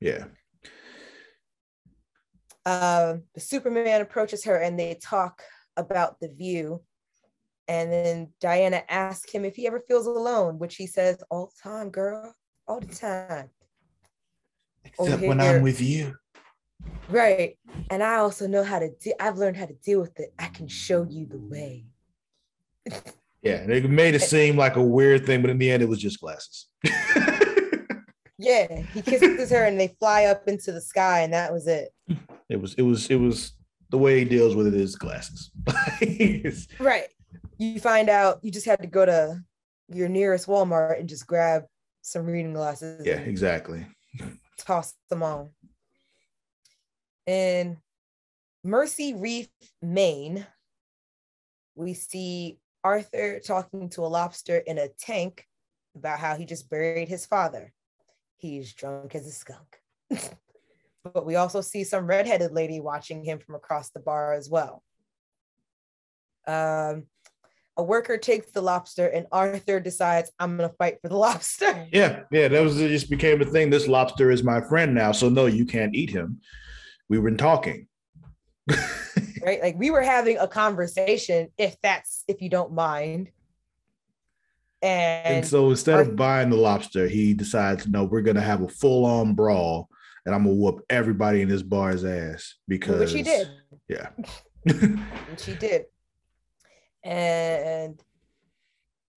[0.00, 0.24] Yeah,
[2.66, 5.42] um, the Superman approaches her and they talk
[5.76, 6.82] about the view.
[7.68, 11.70] And then Diana asks him if he ever feels alone, which he says all the
[11.70, 12.34] time, girl,
[12.66, 13.50] all the time.
[14.84, 15.40] Except when.
[15.40, 16.16] I'm with you.
[17.08, 17.58] Right.
[17.90, 20.32] And I also know how to de- I've learned how to deal with it.
[20.38, 21.84] I can show you the way.
[23.42, 26.00] Yeah, they made it seem like a weird thing, but in the end, it was
[26.00, 26.66] just glasses.
[28.40, 28.82] Yeah.
[28.94, 31.92] He kisses her and they fly up into the sky, and that was it.
[32.48, 33.52] it was, it was, it was
[33.90, 35.50] the way he deals with it is glasses.
[36.80, 37.08] Right.
[37.58, 39.38] You find out you just had to go to
[39.88, 41.64] your nearest Walmart and just grab
[42.00, 43.04] some reading glasses.
[43.04, 43.86] yeah, exactly.
[44.58, 45.50] toss them on.
[47.26, 47.76] In
[48.64, 49.48] Mercy Reef,
[49.82, 50.46] Maine,
[51.74, 55.44] we see Arthur talking to a lobster in a tank
[55.94, 57.72] about how he just buried his father.
[58.40, 59.82] He's drunk as a skunk.
[61.04, 64.82] but we also see some redheaded lady watching him from across the bar as well.
[66.46, 67.04] Um,
[67.76, 71.86] a worker takes the lobster, and Arthur decides, I'm going to fight for the lobster.
[71.92, 72.88] Yeah, yeah, that was it.
[72.88, 73.68] Just became a thing.
[73.68, 76.40] This lobster is my friend now, so no, you can't eat him.
[77.10, 77.88] We've been talking.
[79.44, 79.60] right?
[79.60, 83.30] Like we were having a conversation, if that's if you don't mind.
[84.82, 88.68] And, and so instead of buying the lobster, he decides, no, we're gonna have a
[88.68, 89.88] full-on brawl,
[90.24, 93.48] and I'm gonna whoop everybody in this bar's ass because which he did.
[93.88, 94.08] Yeah.
[94.64, 95.84] which he did.
[97.02, 98.00] And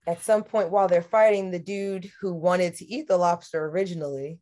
[0.06, 4.40] at some point while they're fighting, the dude who wanted to eat the lobster originally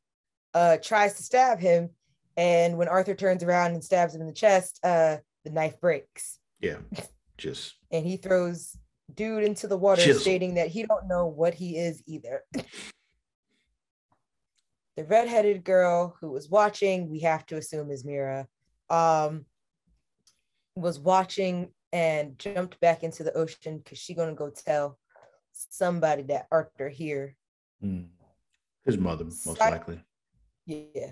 [0.54, 1.90] uh, tries to stab him.
[2.38, 6.40] And when Arthur turns around and stabs him in the chest, uh, the knife breaks.
[6.60, 6.78] Yeah,
[7.38, 7.76] just.
[7.92, 8.78] and he throws
[9.16, 10.22] dude into the water, chisel.
[10.22, 12.44] stating that he don't know what he is either.
[14.98, 18.48] the redheaded girl who was watching, we have to assume is Mera,
[18.90, 19.46] um,
[20.76, 24.98] was watching and jumped back into the ocean because she gonna go tell
[25.52, 27.36] somebody that Arthur here.
[27.84, 28.08] Mm.
[28.86, 30.02] His mother, most Cy- likely.
[30.66, 31.12] Yeah.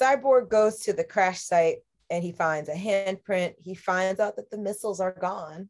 [0.00, 1.78] Cyborg goes to the crash site
[2.10, 3.54] and he finds a handprint.
[3.58, 5.68] He finds out that the missiles are gone.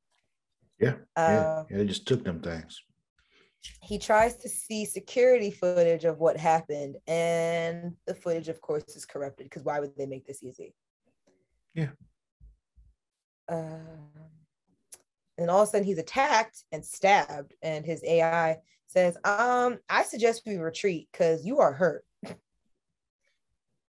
[0.78, 0.94] Yeah.
[1.16, 1.78] Uh, yeah.
[1.78, 2.80] They just took them things.
[3.82, 9.06] He tries to see security footage of what happened, and the footage, of course, is
[9.06, 10.74] corrupted because why would they make this easy?
[11.74, 11.90] Yeah.
[13.48, 13.78] Uh,
[15.38, 20.02] and all of a sudden he's attacked and stabbed and his ai says um i
[20.02, 22.04] suggest we retreat because you are hurt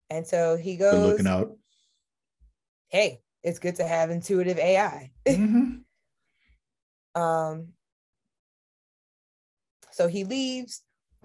[0.09, 1.57] and so he goes Good looking out
[2.89, 5.77] hey it's good to have intuitive ai mm-hmm.
[7.15, 7.67] Um
[9.91, 10.81] so he leaves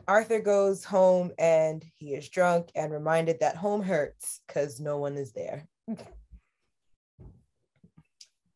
[0.06, 5.16] arthur goes home and he is drunk and reminded that home hurts because no one
[5.16, 5.66] is there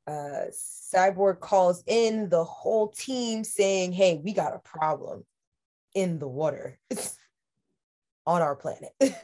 [0.07, 5.25] uh, Cyborg calls in the whole team saying, Hey, we got a problem
[5.95, 6.79] in the water
[8.27, 8.92] on our planet.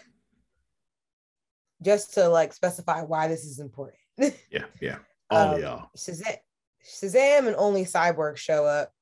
[1.82, 4.00] Just to like specify why this is important.
[4.18, 4.98] yeah, yeah.
[5.30, 5.90] All um, y'all.
[5.96, 6.36] Shazam,
[6.84, 8.92] Shazam and only Cyborg show up.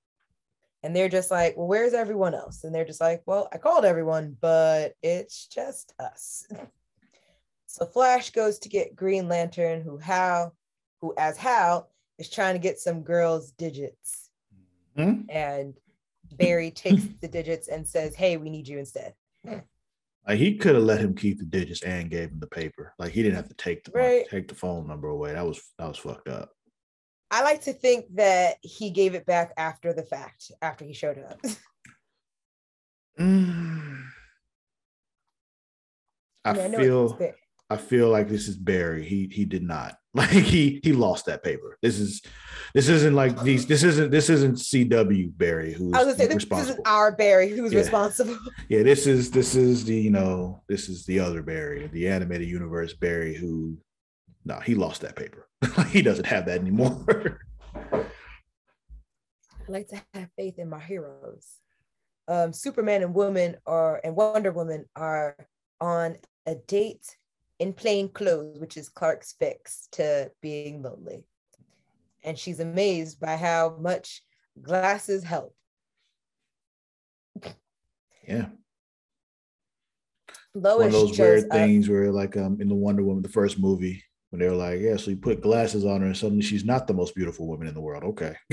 [0.82, 2.64] And they're just like, Well, where's everyone else?
[2.64, 6.46] And they're just like, Well, I called everyone, but it's just us.
[7.66, 10.52] so Flash goes to get Green Lantern, who how
[11.00, 14.30] who, as Hal, is trying to get some girl's digits.
[14.96, 15.28] Mm-hmm.
[15.28, 15.74] And
[16.32, 19.14] Barry takes the digits and says, Hey, we need you instead.
[20.26, 22.94] Like he could have let him keep the digits and gave him the paper.
[22.98, 24.28] Like he didn't have to take the right.
[24.28, 25.32] take the phone number away.
[25.32, 26.50] That was that was fucked up.
[27.30, 31.18] I like to think that he gave it back after the fact, after he showed
[31.18, 31.40] up.
[33.18, 34.02] mm.
[36.44, 37.18] I, I, mean, feel
[37.68, 39.04] I feel like this is Barry.
[39.04, 39.96] He he did not.
[40.16, 41.76] Like he he lost that paper.
[41.82, 42.22] This is
[42.72, 43.66] this isn't like these.
[43.66, 47.70] This isn't this isn't CW Barry who's I was say this is our Barry who's
[47.70, 47.80] yeah.
[47.80, 48.38] responsible.
[48.70, 52.48] Yeah, this is this is the you know this is the other Barry, the animated
[52.48, 53.76] universe Barry who
[54.46, 55.46] no he lost that paper.
[55.90, 57.40] he doesn't have that anymore.
[57.84, 58.04] I
[59.68, 61.46] like to have faith in my heroes.
[62.28, 65.36] Um, Superman and Woman are and Wonder Woman are
[65.80, 67.16] on a date
[67.58, 71.24] in plain clothes, which is Clark's fix to being lonely.
[72.24, 74.22] And she's amazed by how much
[74.62, 75.54] glasses help.
[78.26, 78.46] Yeah.
[80.54, 81.50] Lois One of those weird up.
[81.50, 84.80] things where, like, um, in the Wonder Woman, the first movie, when they were like,
[84.80, 87.68] "Yeah, so you put glasses on her, and suddenly she's not the most beautiful woman
[87.68, 88.34] in the world." Okay.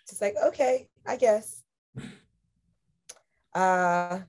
[0.00, 1.62] it's like, okay, I guess.
[3.54, 4.20] Uh,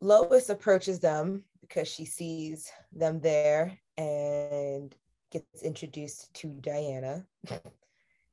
[0.00, 4.94] Lois approaches them because she sees them there and
[5.32, 7.24] gets introduced to Diana.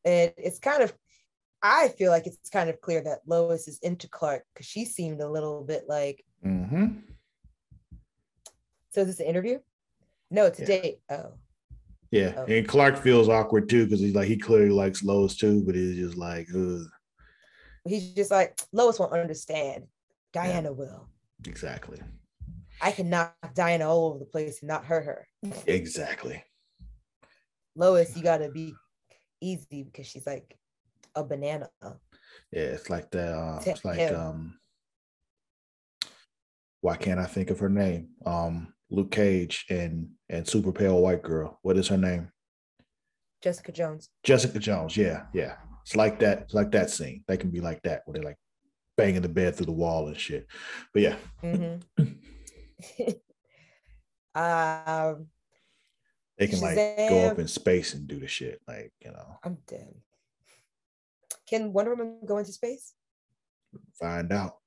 [0.05, 0.93] and it's kind of,
[1.61, 5.21] I feel like it's kind of clear that Lois is into Clark because she seemed
[5.21, 6.23] a little bit like.
[6.45, 6.99] Mm-hmm.
[8.93, 9.59] So is this an interview?
[10.29, 10.67] No, it's a yeah.
[10.67, 10.99] date.
[11.09, 11.33] Oh.
[12.11, 12.45] Yeah, oh.
[12.45, 15.97] and Clark feels awkward too because he's like he clearly likes Lois too, but he's
[15.97, 16.85] just like, Ugh.
[17.87, 19.85] he's just like Lois won't understand.
[20.31, 20.75] Diana yeah.
[20.75, 21.09] will.
[21.47, 21.99] Exactly.
[22.81, 25.27] I can knock Diana all over the place and not hurt her.
[25.65, 26.43] Exactly.
[27.75, 28.75] Lois, you gotta be
[29.41, 30.55] easy because she's like
[31.15, 31.69] a banana.
[32.51, 34.59] Yeah, it's like the uh, it's like um
[36.81, 38.09] why can't I think of her name?
[38.23, 41.59] Um Luke Cage and and super pale white girl.
[41.63, 42.31] What is her name?
[43.41, 44.09] Jessica Jones.
[44.23, 45.55] Jessica Jones, yeah, yeah.
[45.81, 47.25] It's like that, it's like that scene.
[47.27, 48.37] They can be like that where they like
[48.95, 50.47] banging the bed through the wall and shit.
[50.93, 51.15] But yeah.
[51.43, 52.03] Mm-hmm.
[54.39, 55.27] um,
[56.37, 56.61] they can Shazam.
[56.61, 58.61] like go up in space and do the shit.
[58.65, 59.37] Like, you know.
[59.43, 59.93] I'm dead.
[61.49, 62.93] Can Wonder Woman go into space?
[63.99, 64.57] Find out.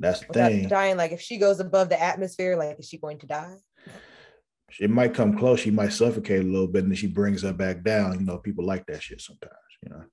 [0.00, 0.68] That's the without thing.
[0.68, 0.96] dying.
[0.96, 3.56] Like if she goes above the atmosphere, like is she going to die?
[4.80, 5.60] It might come close.
[5.60, 8.18] She might suffocate a little bit, and then she brings her back down.
[8.18, 9.52] You know, people like that shit sometimes.
[9.82, 10.04] You know.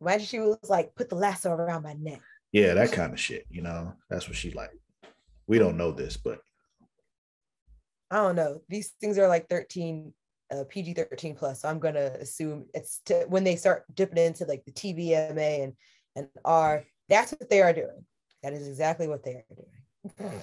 [0.00, 2.20] Imagine she was like, put the lasso around my neck.
[2.52, 3.46] Yeah, that kind of shit.
[3.48, 4.78] You know, that's what she like.
[5.46, 6.40] We don't know this, but
[8.10, 8.60] I don't know.
[8.68, 10.12] These things are like 13,
[10.52, 11.62] uh, PG 13 plus.
[11.62, 15.64] So I'm going to assume it's to, when they start dipping into like the TVMA
[15.64, 15.72] and,
[16.16, 18.04] and are that's what they are doing.
[18.42, 20.40] That is exactly what they are doing.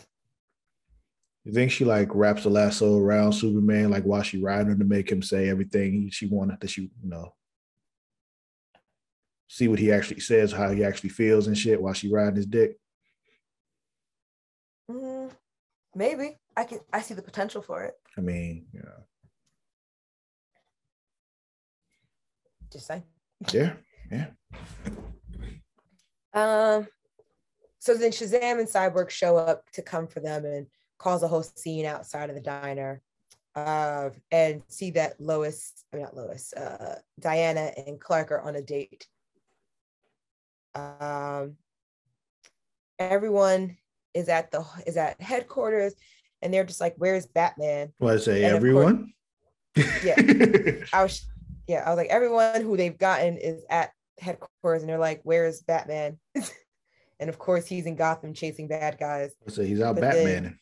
[1.44, 4.86] you think she like wraps the lasso around Superman, like while she riding him to
[4.86, 7.34] make him say everything she wanted that she, you know,
[9.48, 12.46] see what he actually says, how he actually feels and shit while she riding his
[12.46, 12.78] dick.
[14.90, 15.32] Mm,
[15.96, 16.80] maybe I can.
[16.92, 17.94] I see the potential for it.
[18.18, 18.82] I mean, yeah.
[22.72, 23.04] Just saying.
[23.52, 23.74] yeah,
[24.12, 24.28] yeah.
[26.34, 26.88] Um.
[27.80, 30.68] So then Shazam and Cyborg show up to come for them and
[30.98, 33.02] cause a whole scene outside of the diner,
[33.56, 38.56] uh, and see that Lois, I mean not Lois, uh, Diana and Clark are on
[38.56, 39.08] a date.
[40.76, 41.58] Um.
[43.00, 43.76] Everyone
[44.14, 45.96] is at the is at headquarters,
[46.42, 49.14] and they're just like, "Where's Batman?" I say, of everyone?
[49.76, 50.16] Yeah.
[50.94, 51.26] I was,
[51.68, 55.62] yeah, I was like, everyone who they've gotten is at headquarters, and they're like, "Where's
[55.62, 56.18] Batman?"
[57.20, 59.32] and of course, he's in Gotham chasing bad guys.
[59.48, 60.60] So he's out But Batman.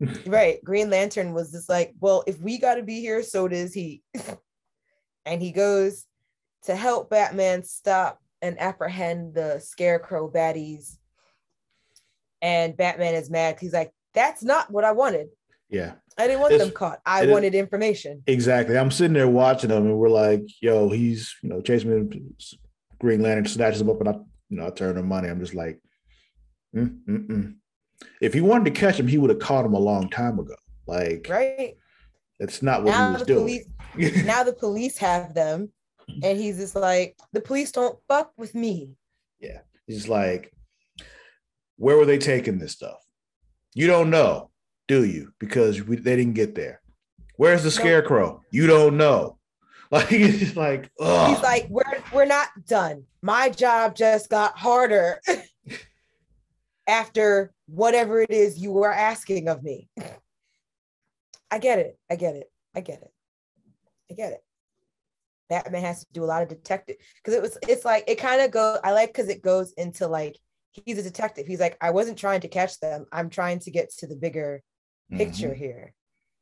[0.26, 0.62] Right?
[0.64, 4.02] Green Lantern was just like, "Well, if we got to be here, so does he."
[5.24, 6.04] and he goes
[6.64, 10.98] to help Batman stop and apprehend the Scarecrow baddies.
[12.42, 13.58] And Batman is mad.
[13.60, 15.28] he's like, "That's not what I wanted.
[15.70, 17.00] Yeah, I didn't want It's- them caught.
[17.06, 18.76] I it is- wanted information." exactly.
[18.76, 22.20] I'm sitting there watching them, and we're like, "Yo, he's you know chasing me."
[23.04, 24.12] Green Lantern snatches him up, and I
[24.48, 25.28] you know I turn him money.
[25.28, 25.80] I'm just like,
[26.74, 27.54] mm, mm, mm.
[28.20, 30.54] if he wanted to catch him, he would have caught him a long time ago.
[30.86, 31.76] Like Right
[32.38, 33.64] that's not what now, he was the doing.
[33.94, 35.70] police now the police have them
[36.22, 38.90] and he's just like the police don't fuck with me
[39.40, 40.52] Yeah, He's like,
[41.76, 42.98] where were they taking this stuff?
[43.74, 44.50] You don't know,
[44.88, 45.32] do you?
[45.38, 46.80] Because we, they didn't get there.
[47.36, 48.42] Where's the scarecrow?
[48.50, 49.38] You don't know.
[49.94, 53.04] Like it's just like, oh, he's like we're we're not done.
[53.22, 55.20] My job just got harder
[56.88, 59.88] after whatever it is you were asking of me.
[61.50, 61.96] I get it.
[62.10, 62.50] I get it.
[62.74, 63.12] I get it.
[64.10, 64.44] I get it.
[65.48, 68.40] Batman has to do a lot of detective because it was it's like it kind
[68.40, 70.36] of go i like because it goes into like
[70.72, 71.46] he's a detective.
[71.46, 73.06] He's like i wasn't trying to catch them.
[73.12, 74.62] I'm trying to get to the bigger
[75.12, 75.18] Mhm.
[75.18, 75.92] picture here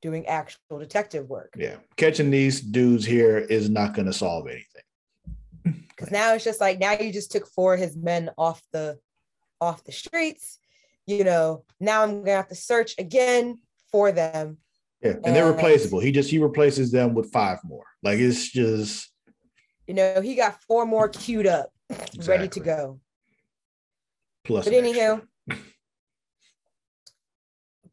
[0.03, 4.67] doing actual detective work Yeah, catching these dudes here is not going to solve anything.
[5.89, 8.99] because now it's just like now you just took four of his men off the
[9.61, 10.59] off the streets
[11.07, 13.57] you know now i'm gonna have to search again
[13.93, 14.59] for them
[15.03, 16.01] Yeah, and they're replaceable.
[16.01, 17.85] He just he replaces them with five more.
[18.03, 19.11] Like it's just
[19.87, 21.71] you know he got four more queued up
[22.27, 23.01] ready to go
[24.45, 24.65] plus.
[24.65, 25.23] but an extra.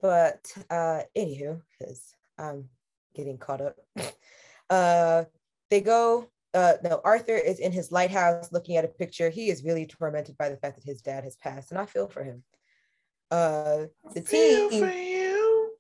[0.04, 2.70] Anywho but uh anywho because i'm
[3.16, 3.76] getting caught up
[4.70, 5.24] uh
[5.70, 9.64] they go uh no arthur is in his lighthouse looking at a picture he is
[9.64, 12.44] really tormented by the fact that his dad has passed and i feel for him
[13.32, 15.72] uh the Feel team for you.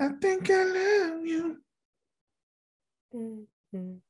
[0.00, 1.58] I think I love you.
[3.14, 4.00] Mhm.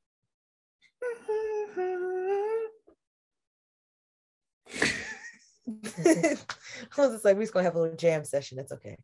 [5.67, 6.37] I
[6.99, 8.57] was just like, we're just gonna have a little jam session.
[8.57, 8.97] That's okay.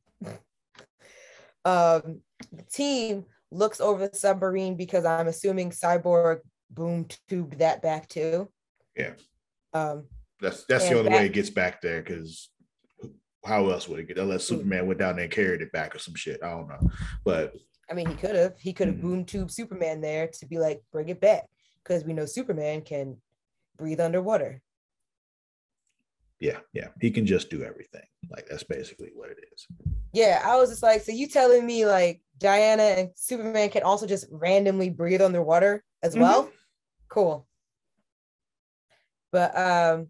[1.64, 2.20] Um,
[2.52, 6.40] the team looks over the submarine because I'm assuming Cyborg
[6.70, 8.48] boom tubed that back too.
[8.96, 9.12] Yeah.
[9.72, 10.06] Um,
[10.40, 12.50] That's that's the only that- way it gets back there because
[13.44, 14.56] how else would it get unless Hmm.
[14.56, 16.42] Superman went down there and carried it back or some shit?
[16.42, 16.90] I don't know.
[17.24, 17.54] But
[17.90, 19.00] I mean, he could have he could have Mhm.
[19.02, 21.46] boom tube Superman there to be like, bring it back
[21.82, 23.20] because we know Superman can
[23.76, 24.62] breathe underwater.
[26.40, 28.02] Yeah, yeah, he can just do everything.
[28.30, 29.66] Like that's basically what it is.
[30.12, 34.06] Yeah, I was just like, so you telling me like Diana and Superman can also
[34.06, 36.20] just randomly breathe underwater as Mhm.
[36.20, 36.50] well?
[37.08, 37.46] Cool.
[39.32, 40.08] But um,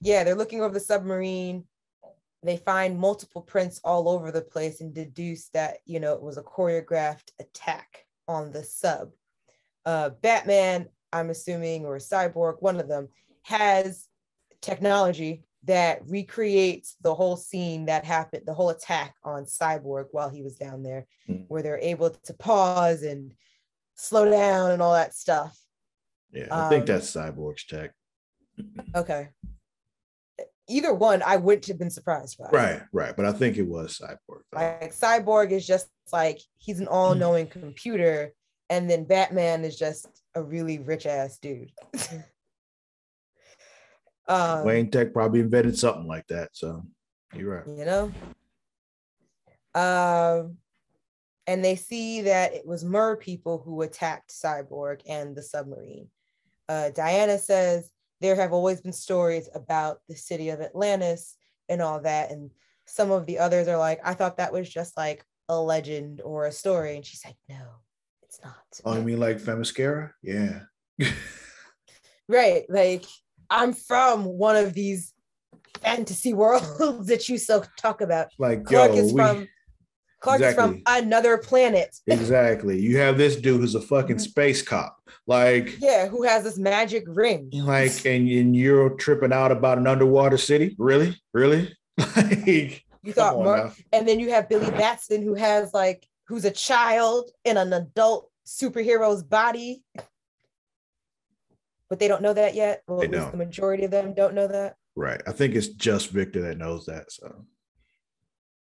[0.00, 1.64] yeah, they're looking over the submarine.
[2.42, 6.36] They find multiple prints all over the place and deduce that you know it was
[6.38, 9.10] a choreographed attack on the sub.
[9.86, 13.08] Uh, Batman, I'm assuming, or Cyborg, one of them,
[13.42, 14.06] has
[14.60, 20.42] technology that recreates the whole scene that happened, the whole attack on Cyborg while he
[20.42, 21.44] was down there, Mm.
[21.48, 23.34] where they're able to pause and
[23.96, 25.58] slow down and all that stuff.
[26.30, 27.92] Yeah, I think Um, that's Cyborg's tech.
[28.94, 29.28] Okay.
[30.68, 32.50] Either one, I wouldn't have been surprised by.
[32.50, 33.16] Right, right.
[33.16, 34.42] But I think it was Cyborg.
[34.52, 34.58] though.
[34.58, 38.32] Like Cyborg is just like he's an all-knowing computer,
[38.70, 41.72] and then Batman is just a really rich ass dude.
[44.28, 46.50] um, Wayne Tech probably invented something like that.
[46.52, 46.84] So
[47.34, 47.66] you're right.
[47.66, 48.12] you know.
[49.74, 50.58] Um,
[51.46, 56.08] and they see that it was Mer people who attacked Cyborg and the submarine.
[56.68, 61.36] Uh, Diana says there have always been stories about the city of Atlantis
[61.68, 62.50] and all that, and
[62.86, 66.46] some of the others are like, I thought that was just like a legend or
[66.46, 67.64] a story, and she's like, No,
[68.22, 68.56] it's not.
[68.84, 70.12] Oh, you mean like Themyscira?
[70.22, 70.60] Yeah.
[72.28, 72.64] right?
[72.68, 73.04] Like
[73.50, 75.14] I'm from one of these
[75.80, 78.28] fantasy worlds that you so talk about.
[78.38, 79.48] Like, Clark yo, is we, from
[80.20, 81.96] Clark is from another planet.
[82.06, 82.80] exactly.
[82.80, 84.24] You have this dude who's a fucking mm-hmm.
[84.24, 84.96] space cop.
[85.26, 87.50] Like, Yeah, who has this magic ring.
[87.52, 90.74] like, and, and you're tripping out about an underwater city?
[90.78, 91.16] Really?
[91.32, 91.74] Really?
[92.16, 93.72] like, You thought, on Mar- now.
[93.92, 98.30] and then you have Billy Batson, who has like, who's a child in an adult
[98.46, 99.82] superhero's body.
[101.88, 102.82] But they don't know that yet.
[102.86, 104.76] Well, at least the majority of them don't know that.
[104.94, 105.22] Right.
[105.26, 107.10] I think it's just Victor that knows that.
[107.10, 107.46] So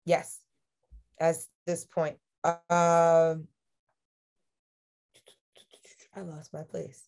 [0.06, 0.40] Yes,
[1.20, 2.18] at this point.
[2.44, 3.48] Um,
[6.16, 7.04] I lost my place.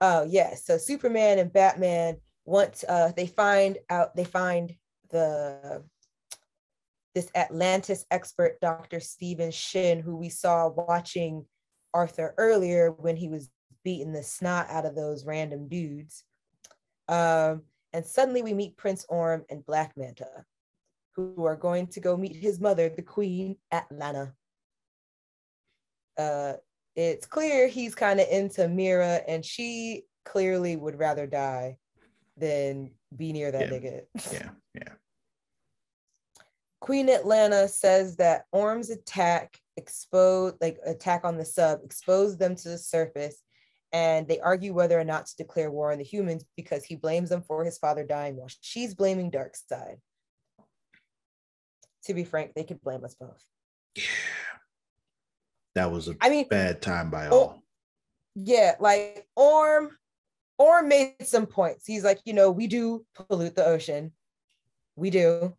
[0.00, 4.72] Oh yeah, so Superman and Batman once uh they find out they find
[5.10, 5.84] the
[7.14, 9.00] this Atlantis expert Dr.
[9.00, 11.44] Stephen Shin who we saw watching
[11.92, 13.50] Arthur earlier when he was
[13.84, 16.24] beating the snot out of those random dudes.
[17.08, 17.62] Um,
[17.92, 20.44] and suddenly we meet Prince Orm and Black Manta
[21.18, 24.32] who are going to go meet his mother, the Queen Atlanna.
[26.16, 26.52] Uh,
[26.94, 31.76] it's clear he's kind of into Mera, and she clearly would rather die
[32.36, 33.78] than be near that Yeah.
[33.78, 34.00] nigga.
[34.32, 34.92] yeah, yeah.
[36.80, 42.68] Queen Atlanna says that Orm's attack exposed, like attack on the sub, exposed them to
[42.68, 43.42] the surface,
[43.92, 47.30] and they argue whether or not to declare war on the humans because he blames
[47.30, 49.96] them for his father dying while she's blaming Darkseid.
[52.04, 53.42] To be frank, they could blame us both.
[53.94, 54.02] Yeah.
[55.74, 57.62] That was a I mean, bad time by Oh, all.
[58.34, 59.90] yeah, like Orm,
[60.58, 61.86] Orm made some points.
[61.86, 64.12] He's like, you know, we do pollute the ocean.
[64.96, 65.54] We do.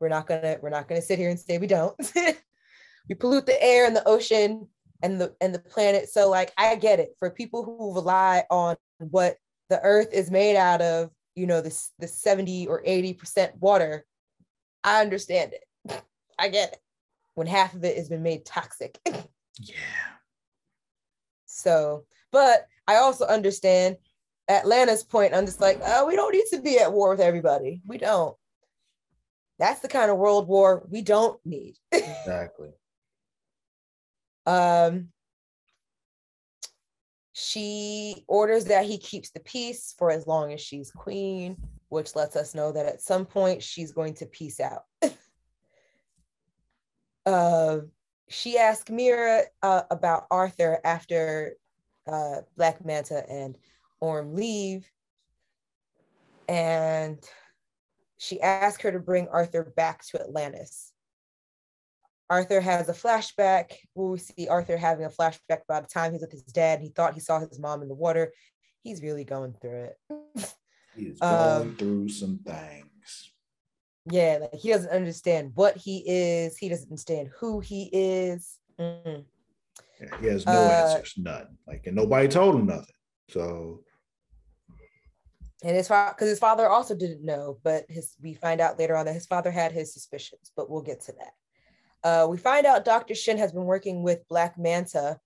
[0.00, 1.94] We're not gonna, we're not gonna sit here and say we don't.
[3.08, 4.68] we pollute the air and the ocean
[5.04, 6.08] and the and the planet.
[6.08, 7.10] So like I get it.
[7.18, 9.36] For people who rely on what
[9.68, 14.04] the earth is made out of, you know, this the 70 or 80% water,
[14.82, 16.02] I understand it.
[16.38, 16.78] I get it.
[17.34, 18.98] When half of it has been made toxic.
[19.60, 19.76] Yeah.
[21.46, 23.98] So, but I also understand
[24.48, 25.32] Atlanna's point.
[25.32, 27.80] I'm just like, oh, we don't need to be at war with everybody.
[27.86, 28.36] We don't.
[29.60, 31.76] That's the kind of world war we don't need.
[31.92, 32.70] Exactly.
[34.46, 35.08] Um,
[37.32, 41.56] she orders that he keeps the peace for as long as she's queen,
[41.88, 44.84] which lets us know that at some point she's going to peace out.
[47.26, 47.78] uh,
[48.28, 51.56] she asked Mera uh, about Arthur after
[52.06, 53.56] uh, Black Manta and
[54.00, 54.88] Orm leave.
[56.48, 57.18] And
[58.18, 60.93] she asked her to bring Arthur back to Atlantis.
[62.30, 66.32] Arthur has a flashback we see Arthur having a flashback about the time he's with
[66.32, 66.80] his dad.
[66.80, 68.32] He thought he saw his mom in the water.
[68.82, 70.54] He's really going through it.
[70.96, 73.32] He's Um, going through some things.
[74.10, 76.58] Yeah, like he doesn't understand what he is.
[76.58, 78.58] He doesn't understand who he is.
[78.78, 79.24] Mm.
[80.00, 81.56] Yeah, he has no Uh, answers, none.
[81.66, 82.94] Like, and nobody told him nothing.
[83.30, 83.82] So
[85.62, 88.96] And his father, because his father also didn't know, but his we find out later
[88.96, 91.32] on that his father had his suspicions, but we'll get to that.
[92.04, 93.14] Uh, we find out Dr.
[93.14, 95.18] Shin has been working with Black Manta,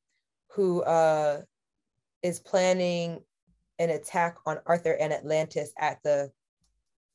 [0.53, 1.43] who uh,
[2.22, 3.20] is planning
[3.81, 6.31] an attack on Arthur and Atlantis at the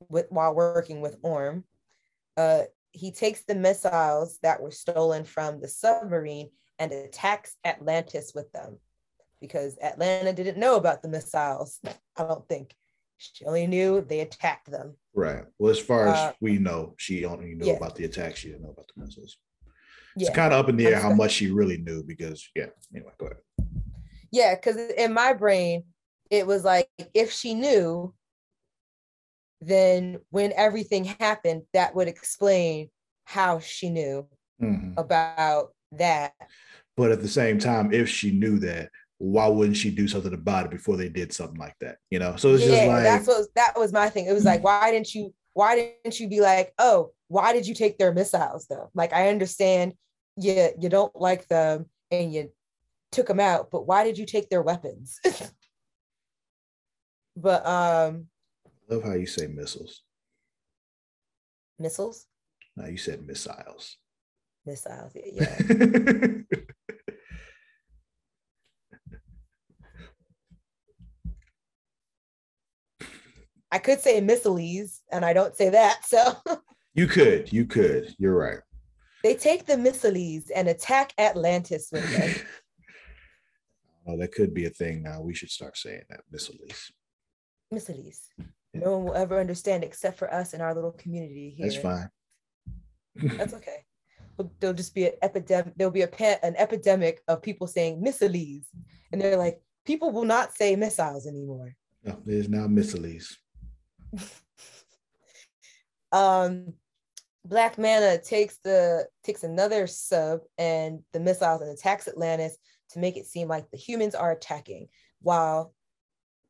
[0.09, 1.63] with while working with Orm.
[2.35, 8.51] Uh, he takes the missiles that were stolen from the submarine and attacks Atlantis with
[8.51, 8.77] them
[9.39, 11.79] because Atlanna didn't know about the missiles.
[12.17, 12.75] I don't think
[13.17, 14.95] she only knew they attacked them.
[15.13, 15.45] right.
[15.57, 17.73] Well, as far as Uh, we know, she only knew yeah.
[17.73, 18.35] about the attack.
[18.35, 19.37] She didn't know about the missiles.
[20.15, 22.67] Yeah, It's kind of up in the air how much she really knew because yeah.
[22.93, 23.37] Anyway, go ahead.
[24.31, 25.83] yeah, because in my brain,
[26.29, 28.13] it was like if she knew,
[29.61, 32.89] then when everything happened, that would explain
[33.25, 34.27] how she knew
[34.61, 34.93] Mhm.
[34.97, 36.33] about that.
[36.97, 40.65] But at the same time, if she knew that, why wouldn't she do something about
[40.65, 41.97] it before they did something like that?
[42.11, 44.25] You know, so it's yeah, just like that's what that was my thing.
[44.27, 45.33] It was like, why didn't you?
[45.53, 48.89] Why didn't you be like, oh, why did you take their missiles though?
[48.95, 49.93] Like, I understand,
[50.37, 52.51] you you don't like them and you
[53.11, 55.19] took them out, but why did you take their weapons?
[57.37, 58.27] but um,
[58.89, 60.01] I love how you say missiles.
[61.79, 62.25] Missiles.
[62.75, 63.97] No, you said missiles.
[64.65, 65.13] Missiles.
[65.15, 65.57] Yeah.
[73.71, 76.05] I could say missiles, and I don't say that.
[76.05, 76.35] So
[76.93, 78.13] you could, you could.
[78.19, 78.59] You're right.
[79.23, 82.35] They take the missiles and attack Atlantis with them.
[84.07, 85.21] oh, that could be a thing now.
[85.21, 86.91] We should start saying that missiles.
[87.71, 88.29] Missiles.
[88.73, 91.67] No one will ever understand except for us in our little community here.
[91.67, 92.09] That's fine.
[93.15, 93.85] That's okay.
[94.59, 95.73] There'll just be an epidemic.
[95.77, 98.65] There'll be a an epidemic of people saying missiles,
[99.11, 101.75] and they're like, people will not say missiles anymore.
[102.03, 103.37] No, there's now missiles.
[106.11, 106.73] um,
[107.45, 112.57] Black Manta takes the takes another sub and the missiles and attacks Atlantis
[112.91, 114.87] to make it seem like the humans are attacking.
[115.21, 115.73] While,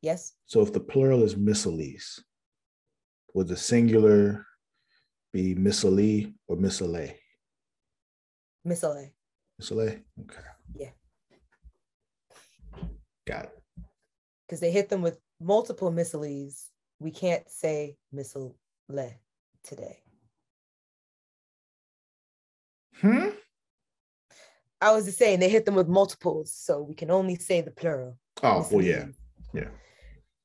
[0.02, 0.32] yes.
[0.46, 2.22] So if the plural is missiles,
[3.34, 4.46] would the singular
[5.32, 7.08] be missile or missile?
[8.64, 9.10] Missile.
[9.58, 9.80] Missile.
[9.80, 10.40] Okay.
[10.76, 10.90] Yeah.
[13.26, 13.62] Got it.
[14.46, 18.56] Because they hit them with multiple missiles we can't say missile
[19.62, 19.98] today.
[23.04, 23.28] Hmm?
[24.80, 27.70] I was just saying they hit them with multiples, so we can only say the
[27.70, 28.16] plural.
[28.42, 29.06] Oh, well, yeah.
[29.52, 29.68] Yeah.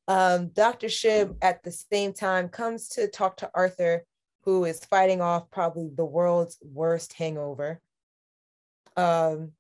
[0.10, 0.89] Um, Dr.
[0.89, 4.03] Shin at the same time comes to talk to Arthur,
[4.43, 7.80] who is fighting off probably the world's worst hangover.
[8.97, 9.53] Um,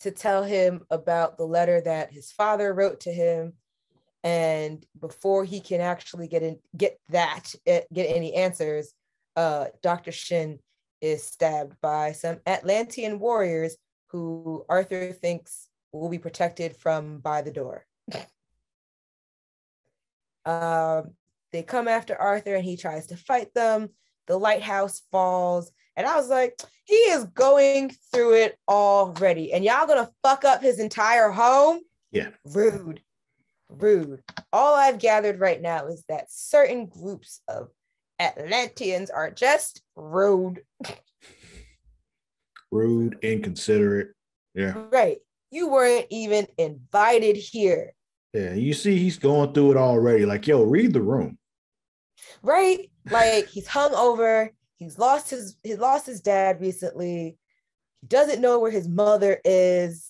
[0.00, 3.52] to tell him about the letter that his father wrote to him
[4.24, 8.92] and before he can actually get in get that eh, get any answers
[9.36, 10.58] uh dr shin
[11.00, 13.76] is stabbed by some atlantean warriors
[14.08, 17.86] who arthur thinks will be protected from by the door.
[20.44, 21.10] Um
[21.52, 23.90] they come after arthur and he tries to fight them.
[24.28, 29.52] The lighthouse falls and i was like he is going through it already.
[29.52, 31.80] And y'all gonna fuck up his entire home?
[32.10, 32.30] Yeah.
[32.46, 33.02] Rude.
[33.68, 34.22] Rude.
[34.54, 37.68] All I've gathered right now is that certain groups of
[38.18, 40.62] Atlanteans are just rude.
[42.70, 44.14] rude, inconsiderate.
[44.54, 44.74] Yeah.
[44.90, 45.18] Right.
[45.50, 47.92] You weren't even invited here.
[48.32, 48.54] Yeah.
[48.54, 50.26] You see, he's going through it already.
[50.26, 51.38] Like, yo, read the room.
[52.42, 52.90] Right.
[53.10, 54.50] Like he's hung over.
[54.76, 57.36] He's lost his he lost his dad recently.
[58.00, 60.08] He doesn't know where his mother is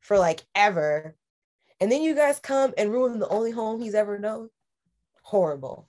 [0.00, 1.16] for like ever.
[1.80, 4.50] And then you guys come and ruin the only home he's ever known.
[5.22, 5.88] Horrible.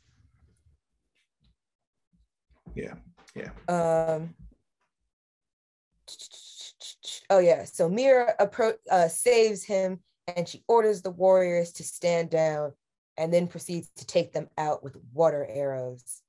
[2.76, 2.94] Yeah.
[3.36, 3.52] Yeah.
[3.68, 4.36] Um
[7.30, 7.66] Oh yeah.
[7.66, 10.00] So Mera appro- uh, saves him
[10.36, 12.74] and she orders the warriors to stand down
[13.18, 16.22] and then proceeds to take them out with water arrows,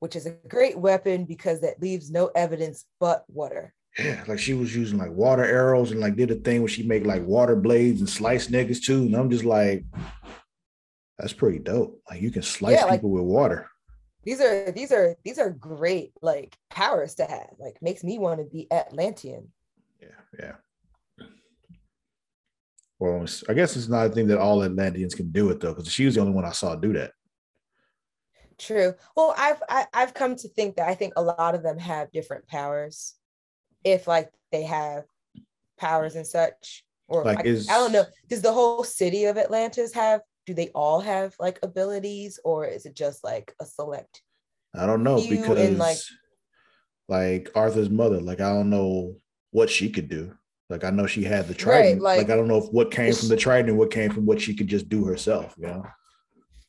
[0.00, 4.54] which is a great weapon because that leaves no evidence but water yeah, like she
[4.54, 7.54] was using like water arrows and like did a thing where she make like water
[7.54, 9.02] blades and slice niggas too.
[9.02, 9.84] And I'm just like,
[11.18, 12.00] that's pretty dope.
[12.08, 13.68] Like you can slice yeah, people with water.
[14.24, 17.50] These are these are these are great like powers to have.
[17.58, 19.48] Like makes me want to be Atlantean.
[20.00, 20.08] Yeah,
[20.38, 21.26] yeah.
[22.98, 25.92] Well, I guess it's not a thing that all Atlanteans can do it though, because
[25.92, 27.12] she was the only one I saw do that.
[28.58, 28.94] True.
[29.16, 31.64] Well, I've I, have i have come to think that I think a lot of
[31.64, 33.14] them have different powers
[33.84, 35.04] if like they have
[35.78, 39.92] powers and such or like is, I don't know does the whole city of atlantis
[39.94, 44.22] have do they all have like abilities or is it just like a select
[44.74, 45.98] i don't know because like
[47.08, 49.16] like arthur's mother like i don't know
[49.50, 50.32] what she could do
[50.70, 52.90] like i know she had the trident right, like, like, i don't know if what
[52.90, 55.66] came from the trident and what came from what she could just do herself you
[55.66, 55.84] know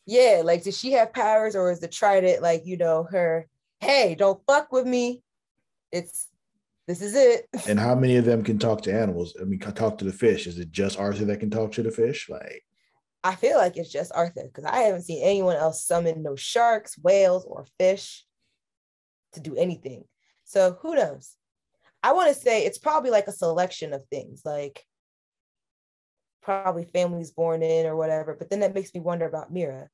[0.06, 3.48] yeah like does she have powers or is the trident like you know her
[3.80, 5.22] hey don't fuck with me
[5.92, 6.28] it's
[6.88, 7.48] this is it.
[7.68, 9.38] and how many of them can talk to animals?
[9.40, 10.48] I mean, talk to the fish.
[10.48, 12.30] Is it just Arthur that can talk to the fish?
[12.30, 12.66] Like,
[13.24, 16.98] I feel like it's just Arthur because I haven't seen anyone else summon no sharks,
[16.98, 18.26] whales, or fish
[19.34, 20.04] to do anything.
[20.44, 21.36] So who knows?
[22.04, 24.86] I want to say it's probably like a selection of things, like
[26.42, 28.36] probably families born in or whatever.
[28.38, 29.90] But then that makes me wonder about Mera.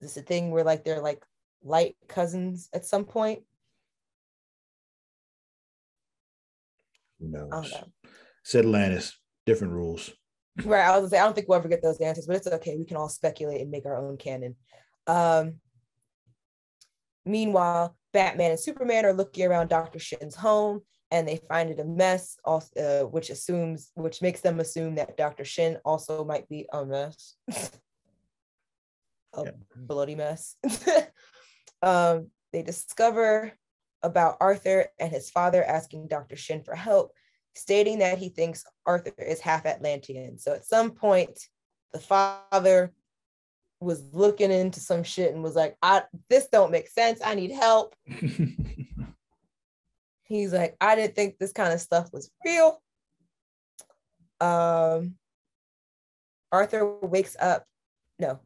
[0.00, 1.22] Is this a thing where like they're like
[1.62, 3.42] light cousins at some point?
[7.20, 7.74] Who knows?
[8.42, 9.18] Said Atlantis.
[9.46, 10.10] different rules.
[10.64, 10.84] Right.
[10.84, 12.76] I was gonna say I don't think we'll ever get those answers, but it's okay.
[12.76, 14.56] We can all speculate and make our own canon.
[15.06, 15.54] Um,
[17.24, 19.98] meanwhile, Batman and Superman are looking around Dr.
[19.98, 24.60] Shin's home and they find it a mess, also, uh, which assumes, which makes them
[24.60, 25.44] assume that Dr.
[25.44, 27.34] Shin also might be a mess,
[29.34, 29.50] a yeah.
[29.76, 30.56] bloody mess.
[31.82, 33.52] um, they discover
[34.02, 36.36] about Arthur and his father asking Dr.
[36.36, 37.12] Shin for help,
[37.54, 40.38] stating that he thinks Arthur is half Atlantean.
[40.38, 41.38] So at some point,
[41.92, 42.92] the father
[43.80, 47.20] was looking into some shit and was like, I this don't make sense.
[47.24, 47.94] I need help.
[50.24, 52.80] He's like, I didn't think this kind of stuff was real.
[54.40, 55.16] Um
[56.50, 57.64] Arthur wakes up.
[58.18, 58.40] No.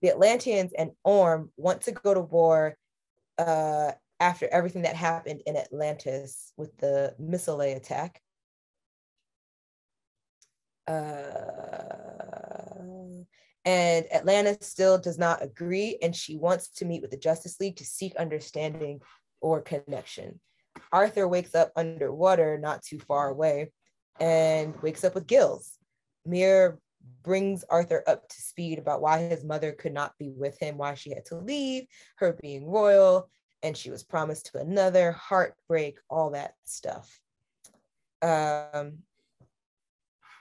[0.00, 2.76] The Atlanteans and Orm want to go to war
[3.36, 8.20] uh, after everything that happened in Atlantis with the Missile attack.
[10.86, 11.70] Uh,
[13.64, 17.76] and Atlantis still does not agree, and she wants to meet with the Justice League
[17.76, 19.00] to seek understanding
[19.40, 20.38] or connection.
[20.92, 23.72] Arthur wakes up underwater, not too far away,
[24.18, 25.78] and wakes up with gills.
[26.26, 26.76] Mera
[27.22, 30.94] brings Arthur up to speed about why his mother could not be with him, why
[30.94, 31.84] she had to leave,
[32.16, 33.30] her being royal,
[33.62, 37.20] and she was promised to another, heartbreak, all that stuff.
[38.22, 38.98] Um,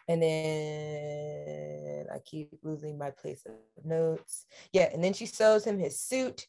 [0.07, 4.45] and then I keep losing my place of notes.
[4.73, 6.47] Yeah, and then she sews him his suit.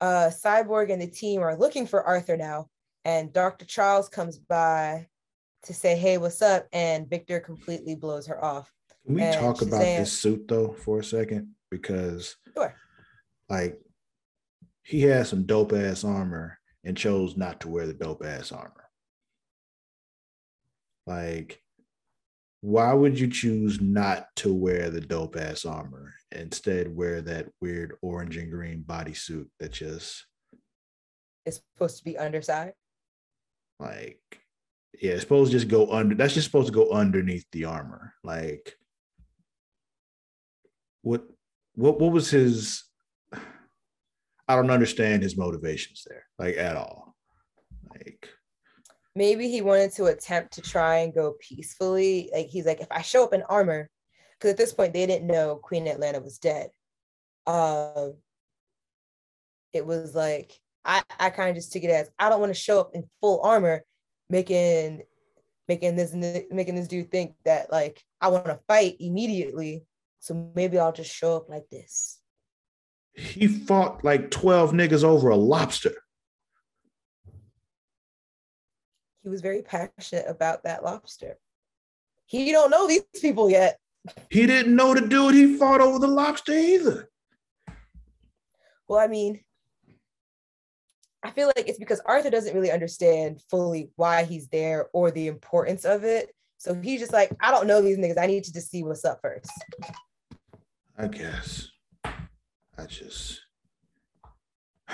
[0.00, 2.68] Uh, Cyborg and the team are looking for Arthur now,
[3.04, 3.64] and Dr.
[3.64, 5.08] Charles comes by
[5.64, 8.72] to say, "Hey, what's up?" And Victor completely blows her off.
[9.06, 11.54] Can we and talk about this suit though for a second?
[11.70, 12.74] Because, sure.
[13.48, 13.80] like,
[14.82, 18.88] he had some dope ass armor and chose not to wear the dope ass armor.
[21.06, 21.60] Like,
[22.60, 26.14] why would you choose not to wear the dope ass armor?
[26.30, 30.24] Instead, wear that weird orange and green bodysuit that just
[31.44, 32.74] is supposed to be underside.
[33.80, 34.20] Like,
[35.00, 36.14] yeah, it's supposed to just go under.
[36.14, 38.14] That's just supposed to go underneath the armor.
[38.22, 38.76] Like,
[41.02, 41.24] what,
[41.74, 42.84] what, what was his?
[44.48, 47.14] I don't understand his motivations there, like at all.
[47.90, 48.28] Like,
[49.14, 52.30] maybe he wanted to attempt to try and go peacefully.
[52.32, 53.88] Like he's like, if I show up in armor,
[54.38, 56.70] because at this point they didn't know Queen Atlanna was dead.
[57.46, 58.08] Uh,
[59.72, 60.52] it was like
[60.84, 63.04] I, I kind of just took it as I don't want to show up in
[63.20, 63.82] full armor,
[64.28, 65.02] making
[65.68, 69.84] making this making this dude think that like I want to fight immediately.
[70.18, 72.21] So maybe I'll just show up like this.
[73.14, 75.94] He fought like 12 niggas over a lobster.
[79.22, 81.38] he was very passionate about that lobster.
[82.26, 83.78] He don't know these people yet.
[84.30, 87.08] He didn't know the dude he fought over the lobster either.
[88.88, 89.40] Well, I mean,
[91.22, 95.28] I feel like it's because Arthur doesn't really understand fully why he's there or the
[95.28, 96.34] importance of it.
[96.58, 98.18] So he's just like, I don't know these niggas.
[98.18, 99.50] I need to just see what's up first.
[100.98, 101.68] I guess.
[102.78, 103.40] I just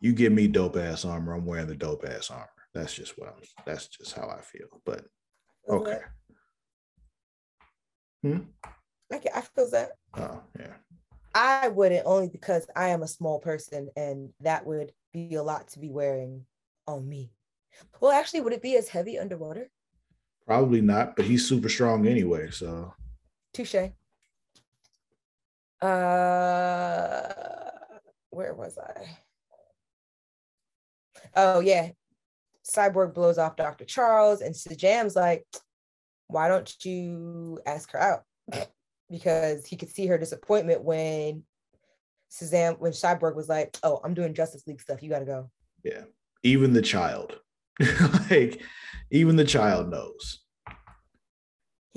[0.00, 2.48] you give me dope ass armor, I'm wearing the dope ass armor.
[2.74, 3.42] That's just what I'm.
[3.66, 4.68] That's just how I feel.
[4.84, 5.04] But
[5.68, 5.98] okay.
[8.22, 8.38] Hmm.
[9.12, 9.90] Okay, I feel that.
[10.16, 10.74] Oh yeah.
[11.34, 15.68] I wouldn't only because I am a small person and that would be a lot
[15.68, 16.44] to be wearing
[16.86, 17.32] on me.
[18.00, 19.70] Well, actually, would it be as heavy underwater?
[20.46, 22.50] Probably not, but he's super strong anyway.
[22.50, 22.92] So
[23.54, 23.92] touche.
[25.82, 27.22] Uh,
[28.30, 29.18] where was I?
[31.36, 31.90] Oh yeah,
[32.68, 33.84] Cyborg blows off Dr.
[33.84, 35.44] Charles, and Shazam's like,
[36.28, 38.22] why don't you ask her out?
[39.10, 41.42] because he could see her disappointment when
[42.30, 45.02] Shazam, when Cyborg was like, oh, I'm doing Justice League stuff.
[45.02, 45.50] You got to go.
[45.82, 46.04] Yeah.
[46.42, 47.38] Even the child,
[48.30, 48.62] like,
[49.10, 50.40] even the child knows.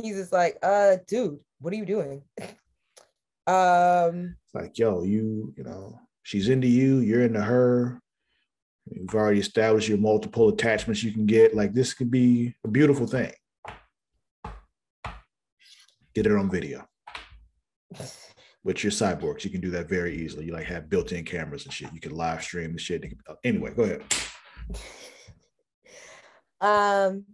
[0.01, 2.23] He's just like, uh, dude, what are you doing?
[3.47, 7.99] um, it's like, yo, you, you know, she's into you, you're into her.
[8.89, 11.55] You've already established your multiple attachments you can get.
[11.55, 13.31] Like this could be a beautiful thing.
[16.13, 16.85] Get it on video.
[18.65, 20.45] With your cyborgs, you can do that very easily.
[20.45, 21.91] You like have built-in cameras and shit.
[21.93, 23.03] You can live stream the shit.
[23.43, 24.03] Anyway, go ahead.
[26.61, 27.25] Um,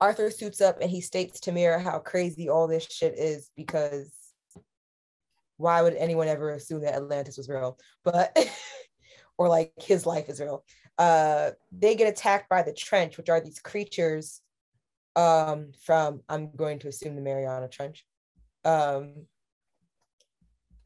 [0.00, 4.12] Arthur suits up and he states to Mera how crazy all this shit is because
[5.56, 7.78] why would anyone ever assume that Atlantis was real?
[8.02, 8.36] But
[9.38, 10.64] or like his life is real.
[10.98, 14.40] uh, they get attacked by the trench, which are these creatures
[15.16, 18.04] um, from, I'm going to assume the Mariana Trench.
[18.64, 19.26] Um,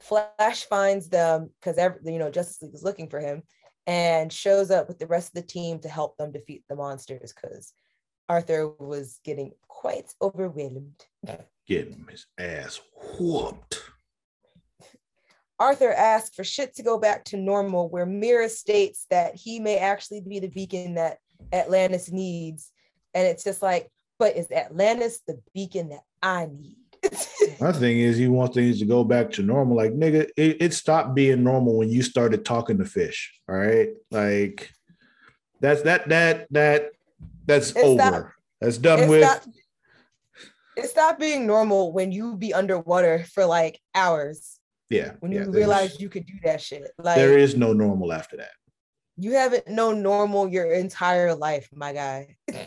[0.00, 3.42] Flash finds them because you know Justice League is looking for him
[3.86, 7.32] and shows up with the rest of the team to help them defeat the monsters
[7.32, 7.72] because
[8.28, 11.04] Arthur was getting quite overwhelmed.
[11.66, 12.80] Getting his ass
[13.18, 13.82] whooped.
[15.58, 19.78] Arthur asks for shit to go back to normal, where Mera states that he may
[19.78, 21.18] actually be the beacon that
[21.52, 22.72] Atlantis needs.
[23.14, 26.76] And it's just like, but is Atlantis the beacon that I need?
[27.60, 29.76] My thing is, he wants things to go back to normal.
[29.76, 33.38] Like, nigga, it, it stopped being normal when you started talking to fish.
[33.48, 33.90] All right.
[34.10, 34.70] Like,
[35.60, 36.90] that's that, that, that,
[37.46, 37.96] that's it's over.
[37.96, 38.26] Not,
[38.60, 39.22] that's done with.
[39.22, 39.46] Not,
[40.76, 44.58] it stopped being normal when you be underwater for like hours.
[44.90, 45.12] Yeah.
[45.20, 46.90] When you yeah, realize you could do that shit.
[46.98, 48.50] Like there is no normal after that.
[49.16, 52.36] You haven't known normal your entire life, my guy.
[52.52, 52.66] yeah.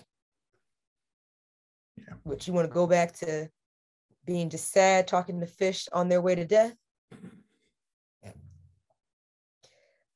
[2.25, 3.49] But you want to go back to
[4.25, 6.75] being just sad, talking to fish on their way to death.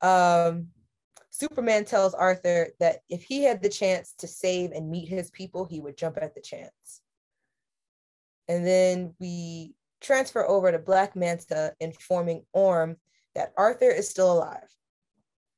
[0.01, 0.68] Um,
[1.42, 5.66] Superman tells Arthur that if he had the chance to save and meet his people,
[5.66, 7.02] he would jump at the chance.
[8.48, 12.98] And then we transfer over to Black Manta, informing Orm
[13.34, 14.70] that Arthur is still alive.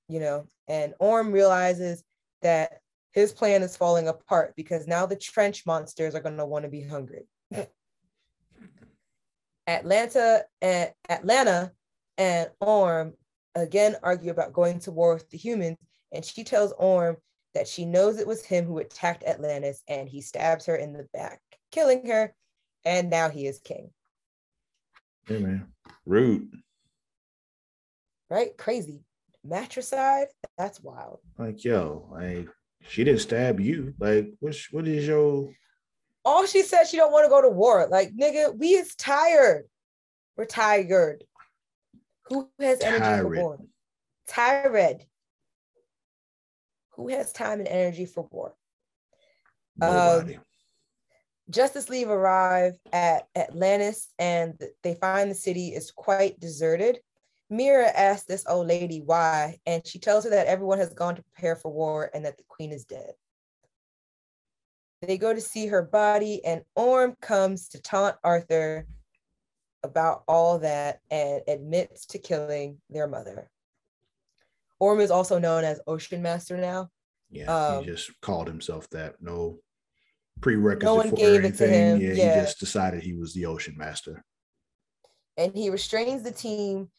[0.07, 2.01] You know, and Orm realizes
[2.43, 2.79] that
[3.11, 6.71] his plan is falling apart because now the trench monsters are going to want to
[6.71, 7.27] be hungry.
[9.67, 11.71] Atlanna and Atlanna
[12.17, 13.15] and Orm
[13.55, 15.77] again argue about going to war with the humans,
[16.11, 17.17] and she tells Orm
[17.53, 21.07] that she knows it was him who attacked Atlantis, and he stabs her in the
[21.13, 21.41] back,
[21.71, 22.33] killing her,
[22.85, 23.91] and now he is king.
[25.25, 25.67] Hey man,
[26.05, 26.51] rude.
[28.29, 29.01] Right, crazy.
[29.43, 30.27] Matricide,
[30.57, 31.19] that's wild.
[31.37, 32.47] Like yo, like
[32.87, 33.93] she didn't stab you.
[33.99, 35.49] Like, what's what is your
[36.25, 37.87] all she said she don't want to go to war.
[37.89, 39.65] Like, nigga, we is tired.
[40.37, 41.23] We're tired.
[42.25, 43.59] Who has energy for war?
[44.27, 45.05] Tired.
[46.95, 48.55] Who has time and energy for war?
[49.77, 50.35] Nobody.
[50.35, 50.41] Um,
[51.49, 56.99] Justice League arrive at Atlantis and they find the city is quite deserted.
[57.49, 61.23] Mera asks this old lady why, and she tells her that everyone has gone to
[61.23, 63.11] prepare for war and that the queen is dead.
[65.01, 68.87] They go to see her body, and Orm comes to taunt Arthur
[69.83, 73.49] about all that and admits to killing their mother.
[74.79, 76.89] Orm is also known as Ocean Master now.
[77.29, 79.15] Yeah, um, he just called himself that.
[79.21, 79.59] No
[80.41, 81.69] prerequisite no one for gave anything.
[81.69, 82.01] It to him.
[82.01, 84.23] Yeah, yeah, he just decided he was the Ocean Master.
[85.37, 86.89] And he restrains the team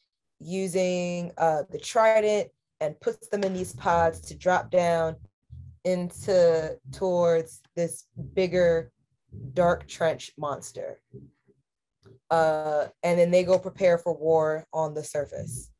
[0.40, 5.16] using uh, the trident and puts them in these pods to drop down
[5.84, 8.04] into towards this
[8.34, 8.90] bigger
[9.52, 11.00] dark trench monster.
[12.34, 15.70] Uh, and then they go prepare for war on the surface.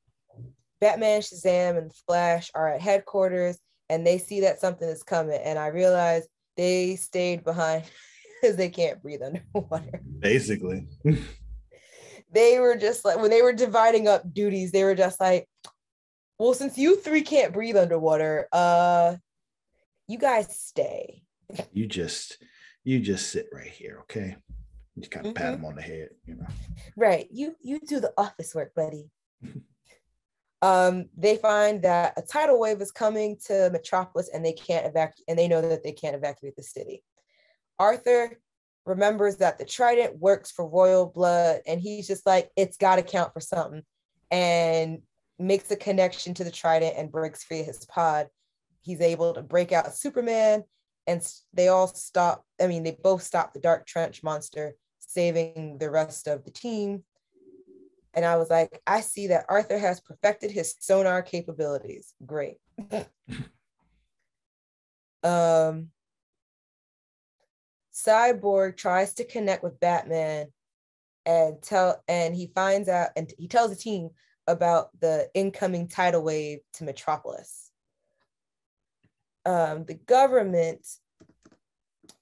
[0.81, 5.41] Batman, Shazam, and Flash are at headquarters and they see that something is coming.
[5.43, 7.85] And I realize they stayed behind
[8.41, 10.01] because they can't breathe underwater.
[10.21, 10.87] Basically.
[12.33, 15.49] they were just like, when they were dividing up duties, they were just like,
[16.39, 19.17] well, since you three can't breathe underwater, uh,
[20.07, 21.23] you guys stay.
[21.73, 22.39] You just
[22.83, 24.37] you just sit right here, okay?
[24.95, 25.43] You just kind of mm-hmm.
[25.43, 26.47] pat him on the head, you know.
[26.97, 27.27] Right.
[27.31, 29.11] You you do the office work, buddy.
[30.63, 35.25] um, they find that a tidal wave is coming to Metropolis and they can't evacuate,
[35.29, 37.03] and they know that they can't evacuate the city.
[37.79, 38.39] Arthur
[38.87, 43.03] remembers that the trident works for royal blood, and he's just like, it's got to
[43.03, 43.83] count for something,
[44.31, 45.01] and
[45.39, 48.29] makes a connection to the trident and breaks free of his pod
[48.85, 50.63] he's able to break out Superman
[51.07, 52.45] and they all stop.
[52.61, 54.75] I mean, they both stop the Dark Trench monster,
[55.09, 57.05] saving the rest of the team.
[58.15, 62.15] And I was like, I see that Arthur has perfected his sonar capabilities.
[62.25, 62.59] Great.
[65.23, 65.89] um,
[67.93, 70.47] Cyborg tries to connect with Batman
[71.27, 74.11] and tell and he finds out and he tells the team
[74.47, 77.65] about the incoming tidal wave to Metropolis
[79.47, 80.87] um, the government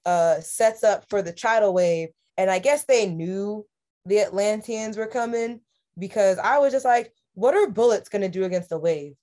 [0.05, 3.65] uh, sets up for the tidal wave, and I guess they knew
[4.05, 5.61] the Atlanteans were coming
[5.97, 9.15] because I was just like, what are bullets going to do against the wave?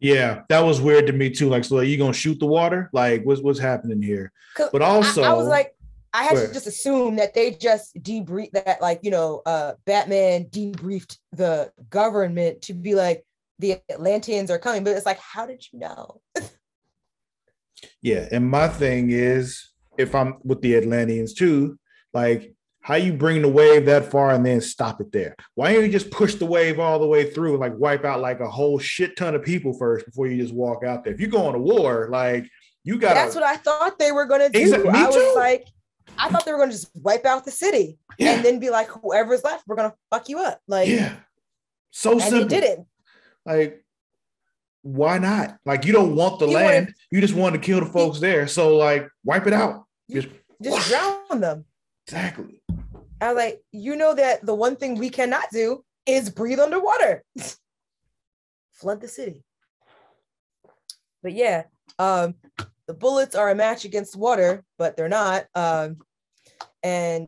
[0.00, 1.48] Yeah, that was weird to me too.
[1.48, 2.90] Like, so are you gonna shoot the water?
[2.92, 4.32] Like, what's what's happening here?
[4.70, 5.74] But also, I, I was like,
[6.12, 10.44] I had to just assume that they just debrief that, like, you know, uh, Batman
[10.44, 13.24] debriefed the government to be like,
[13.58, 16.20] the Atlanteans are coming, but it's like, how did you know?
[18.02, 21.78] yeah, and my thing is, if I'm with the Atlanteans too,
[22.12, 25.34] like how you bring the wave that far and then stop it there?
[25.54, 28.20] Why don't you just push the wave all the way through and like wipe out
[28.20, 31.14] like a whole shit ton of people first before you just walk out there?
[31.14, 32.46] If you're going to war, like
[32.84, 34.60] you got that's what I thought they were gonna do.
[34.60, 34.90] Exactly.
[34.90, 35.32] I was too.
[35.34, 35.66] like,
[36.18, 38.32] I thought they were gonna just wipe out the city yeah.
[38.32, 40.60] and then be like, whoever's left, we're gonna fuck you up.
[40.68, 41.16] Like, yeah,
[41.90, 42.40] so and simple.
[42.40, 42.86] They didn't.
[43.46, 43.83] Like,
[44.84, 45.56] why not?
[45.64, 46.86] Like, you don't want the you land.
[46.86, 48.46] Wanted, you just want to kill the folks there.
[48.46, 49.86] So, like, wipe it out.
[50.10, 50.28] Just,
[50.62, 51.64] just drown them.
[52.06, 52.62] Exactly.
[53.20, 57.24] I was like, you know that the one thing we cannot do is breathe underwater.
[58.72, 59.42] Flood the city.
[61.22, 61.62] But yeah,
[61.98, 62.34] um,
[62.86, 65.46] the bullets are a match against water, but they're not.
[65.54, 65.96] Um,
[66.82, 67.26] and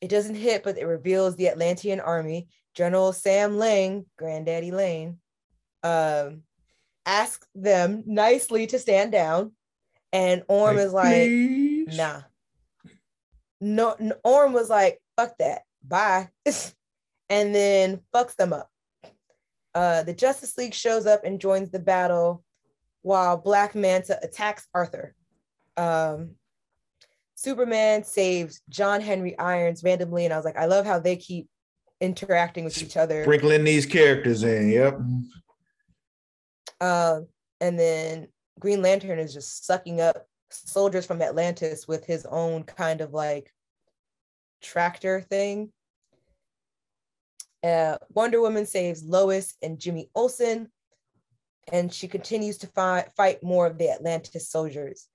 [0.00, 2.46] it doesn't hit, but it reveals the Atlantean army.
[2.80, 5.18] General Sam Lane, Granddaddy Lane,
[5.82, 6.44] um,
[7.04, 9.52] asks them nicely to stand down.
[10.14, 11.98] And Orm like, is like, please?
[11.98, 12.22] nah,
[13.60, 16.30] no, Orm was like, fuck that, bye.
[17.28, 18.70] and then fucks them up.
[19.74, 22.42] Uh, the Justice League shows up and joins the battle
[23.02, 25.14] while Black Manta attacks Arthur.
[25.76, 26.36] Um,
[27.34, 31.46] Superman saves John Henry Irons randomly, and I was like, I love how they keep
[32.00, 33.22] interacting with each other.
[33.22, 34.98] Sprinkling these characters in, yep.
[36.80, 37.20] Uh,
[37.60, 38.28] and then
[38.58, 43.52] Green Lantern is just sucking up soldiers from Atlantis with his own kind of like
[44.62, 45.72] tractor thing.
[47.62, 50.70] Uh, Wonder Woman saves Lois and Jimmy Olsen,
[51.70, 55.06] and she continues to fi- fight more of the Atlantis soldiers.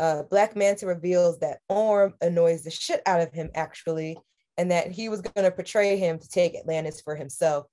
[0.00, 4.18] Uh, Black Manta reveals that Orm annoys the shit out of him, actually,
[4.58, 7.66] and that he was going to portray him to take Atlantis for himself.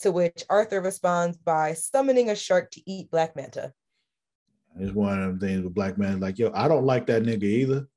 [0.00, 3.72] To which Arthur responds by summoning a shark to eat Black Manta.
[4.78, 7.44] It's one of them things with Black Man, like, yo, I don't like that nigga
[7.44, 7.88] either.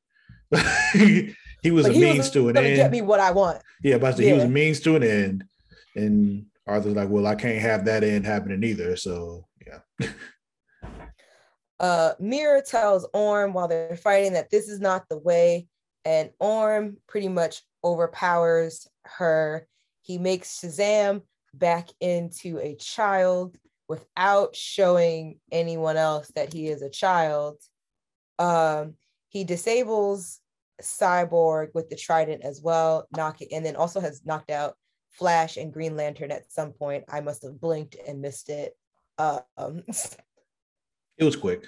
[1.61, 2.75] he was a he means was to an end.
[2.77, 3.61] Get me what I want.
[3.83, 4.27] Yeah, but yeah.
[4.27, 5.43] he was a means to an end,
[5.95, 8.95] and Arthur's like, well, I can't have that end happening either.
[8.95, 10.09] So yeah.
[11.79, 15.67] uh, Mera tells Orm while they're fighting that this is not the way,
[16.05, 19.67] and Orm pretty much overpowers her.
[20.01, 21.21] He makes Shazam
[21.53, 23.57] back into a child
[23.87, 27.57] without showing anyone else that he is a child.
[28.37, 28.95] Um,
[29.29, 30.39] he disables
[30.81, 34.75] Cyborg with the Trident as well, knocking, and then also has knocked out
[35.11, 37.03] Flash and Green Lantern at some point.
[37.09, 38.73] I must have blinked and missed it.
[39.17, 39.83] Um,
[41.17, 41.65] it was quick.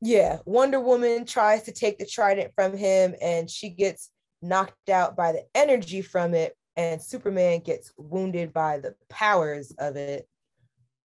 [0.00, 4.10] Yeah, Wonder Woman tries to take the Trident from him, and she gets
[4.42, 9.96] knocked out by the energy from it, and Superman gets wounded by the powers of
[9.96, 10.28] it,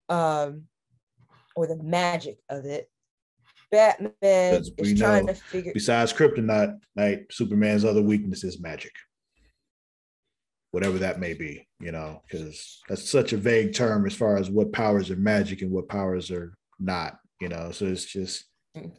[0.08, 0.64] um,
[1.56, 2.90] or the magic of it.
[3.70, 5.72] Batman is trying know, to figure.
[5.74, 8.92] Besides kryptonite, like Superman's other weakness is magic.
[10.70, 14.50] Whatever that may be, you know, because that's such a vague term as far as
[14.50, 17.70] what powers are magic and what powers are not, you know.
[17.72, 18.44] So it's just
[18.76, 18.92] mm.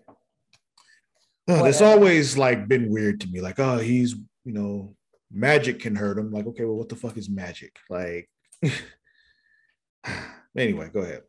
[1.50, 3.42] Oh, it's always like been weird to me.
[3.42, 4.96] Like, oh, he's you know,
[5.32, 6.32] magic can hurt him.
[6.32, 7.76] Like, okay, well, what the fuck is magic?
[7.90, 8.30] Like,
[10.58, 11.24] anyway, go ahead.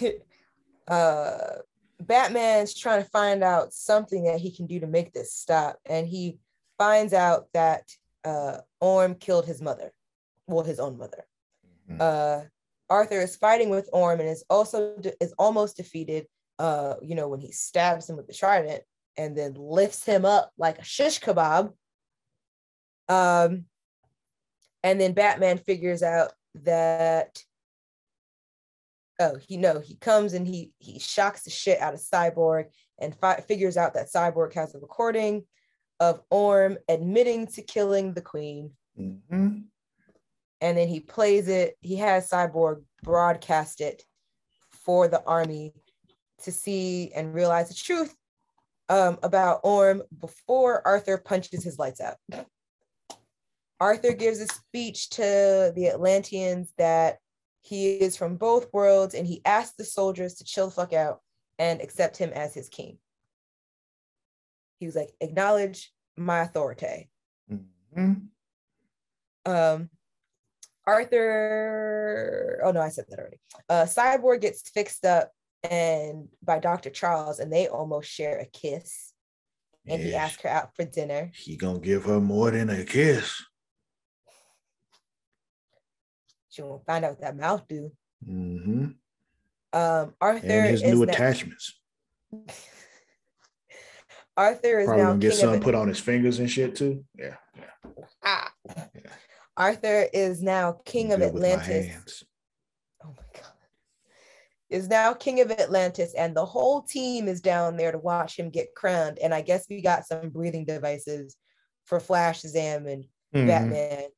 [0.88, 1.58] uh
[2.00, 6.06] Batman's trying to find out something that he can do to make this stop, and
[6.06, 6.38] he
[6.78, 7.90] finds out that
[8.24, 9.92] uh, Orm killed his mother,
[10.46, 11.24] well, his own mother.
[11.90, 11.98] Mm-hmm.
[12.00, 12.40] Uh,
[12.90, 16.26] Arthur is fighting with Orm and is also de- is almost defeated.
[16.58, 18.82] Uh, you know when he stabs him with the trident
[19.16, 21.72] and then lifts him up like a shish kebab.
[23.08, 23.66] Um,
[24.82, 27.42] and then Batman figures out that
[29.20, 32.66] oh he no he comes and he he shocks the shit out of cyborg
[32.98, 35.44] and fi- figures out that cyborg has a recording
[36.00, 39.58] of orm admitting to killing the queen mm-hmm.
[40.60, 44.02] and then he plays it he has cyborg broadcast it
[44.70, 45.72] for the army
[46.42, 48.14] to see and realize the truth
[48.88, 52.16] um, about orm before arthur punches his lights out
[53.80, 57.18] arthur gives a speech to the atlanteans that
[57.64, 61.20] he is from both worlds, and he asks the soldiers to chill the fuck out
[61.58, 62.98] and accept him as his king.
[64.80, 67.08] He was like, acknowledge my authority.
[67.50, 68.12] Mm-hmm.
[69.46, 69.88] Um,
[70.86, 73.40] Arthur, oh no, I said that already.
[73.70, 75.30] Uh, Cyborg gets fixed up
[75.64, 76.90] and by Dr.
[76.90, 79.12] Charles, and they almost share a kiss.
[79.86, 80.10] And yes.
[80.10, 81.30] he asked her out for dinner.
[81.34, 83.42] He gonna give her more than a kiss.
[86.48, 87.92] She won't find out what that mouth do.
[88.26, 88.86] Mm-hmm.
[89.72, 91.78] Um, Arthur And his is new now, attachments.
[94.36, 97.04] Arthur is Probably now gonna get of put on his fingers and shit too.
[97.18, 97.36] Yeah.
[97.56, 97.90] yeah.
[98.24, 98.52] ah.
[98.68, 99.10] yeah.
[99.56, 101.86] Arthur is now king of Do it with my Atlantis.
[101.86, 102.24] hands.
[103.04, 103.52] Oh my god.
[104.70, 108.50] Is now king of Atlantis, and the whole team is down there to watch him
[108.50, 109.18] get crowned.
[109.18, 111.36] And I guess we got some breathing devices
[111.84, 113.04] for Flash, Shazam, and
[113.34, 113.46] Mhm.
[113.46, 114.08] Batman.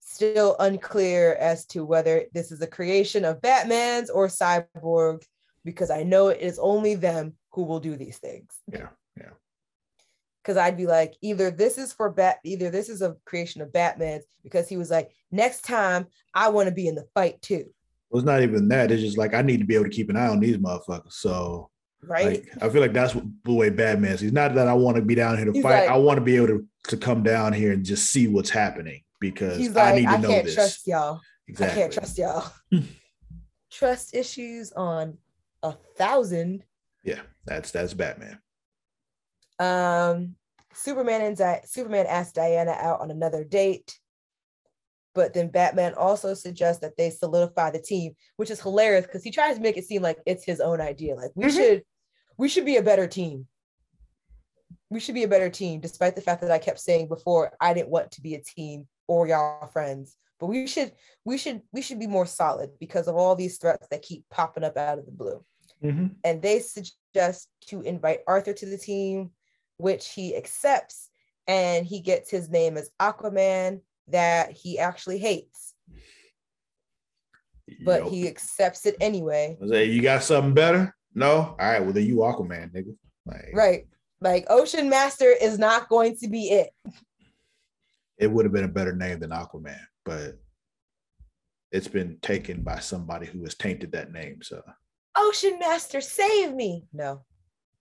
[0.00, 5.24] Still unclear as to whether this is a creation of Batman's or Cyborg,
[5.64, 8.54] because I know it is only them who will do these things.
[8.72, 9.32] Yeah, yeah.
[10.40, 13.72] Because I'd be like, either this is for Bat, either this is a creation of
[13.72, 17.74] Batman's, because he was like, next time I want to be in the fight too,
[18.10, 18.90] Well, it's not even that.
[18.90, 21.12] It's just like I need to be able to keep an eye on these motherfuckers.
[21.12, 21.70] So
[22.02, 22.26] right?
[22.26, 24.20] like I feel like that's what the way Batman is.
[24.20, 25.82] He's not that I want to be down here to He's fight.
[25.86, 28.50] like- I want to be able to, to come down here and just see what's
[28.50, 30.54] happening because He's I like, need to I, know can't this.
[30.54, 31.20] trust y'all.
[31.48, 31.78] exactly.
[31.78, 32.52] I can't trust y'all.
[33.70, 35.18] trust issues on
[35.62, 36.64] a thousand.
[37.04, 38.38] Yeah, that's that's Batman.
[39.58, 40.36] Um,
[40.74, 43.98] Superman and Di- Superman asked Diana out on another date,
[45.16, 49.30] but then Batman also suggests that they solidify the team, which is hilarious because he
[49.30, 51.14] tries to make it seem like it's his own idea.
[51.16, 51.56] Like we Mhm.
[51.56, 51.84] should,
[52.36, 53.48] we should be a better team.
[54.90, 57.72] We should be a better team, despite the fact that I kept saying before I
[57.72, 60.16] didn't want to be a team or y'all friends.
[60.38, 60.92] But we should,
[61.24, 64.64] we should, we should be more solid because of all these threats that keep popping
[64.64, 65.42] up out of the blue
[65.82, 66.16] Mhm.
[66.24, 69.32] and they suggest to invite Arthur to the team,
[69.78, 71.08] which he accepts,
[71.46, 75.74] and he gets his name as Aquaman that he actually hates,
[77.84, 78.10] but Yo.
[78.10, 79.56] he accepts it anyway.
[79.68, 80.94] Say, you got something better?
[81.14, 81.28] No?
[81.28, 82.94] All right, well then you Aquaman, nigga.
[83.26, 83.86] Like Right.
[84.20, 86.70] Like Ocean Master is not going to be it.
[88.18, 90.38] it would have been a better name than Aquaman, but
[91.72, 94.38] it's been taken by somebody who has tainted that name.
[94.42, 94.62] So
[95.16, 96.84] Ocean Master, save me.
[96.92, 97.24] No.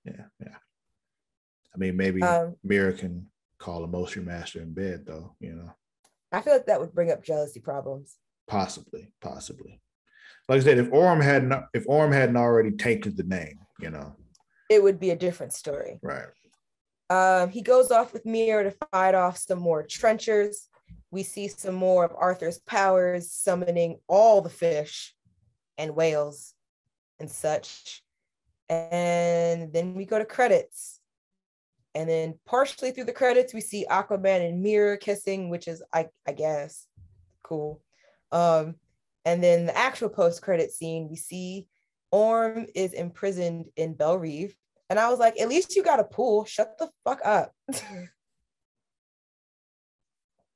[0.06, 0.56] yeah, yeah.
[1.74, 3.28] I mean, maybe Um, Mera can
[3.60, 5.36] call a motion master in bed, though.
[5.40, 5.72] You know,
[6.36, 8.18] I feel like that would bring up jealousy problems.
[8.48, 9.82] possibly, possibly.
[10.50, 14.16] Like I said, if Orm hadn't, if Orm hadn't already tainted the name, you know,
[14.70, 16.00] It would be a different story.
[16.04, 16.28] right?
[17.10, 20.68] Um, he goes off with Mera to fight off some more trenchers.
[21.12, 25.16] We see some more of Arthur's powers summoning all the fish
[25.78, 26.54] and whales
[27.20, 28.04] and such.
[28.70, 30.95] And then we go to credits.
[31.96, 36.10] And then partially through the credits, we see Aquaman and Mera kissing, which is I,
[36.28, 36.88] I guess
[37.44, 37.82] cool.
[38.32, 38.76] Um,
[39.24, 41.68] and then the actual post-credit scene, we see
[42.12, 44.56] Orm is imprisoned in Belle Reve.
[44.90, 46.46] And I was like, at least you got a pool.
[46.46, 47.54] Shut the fuck up.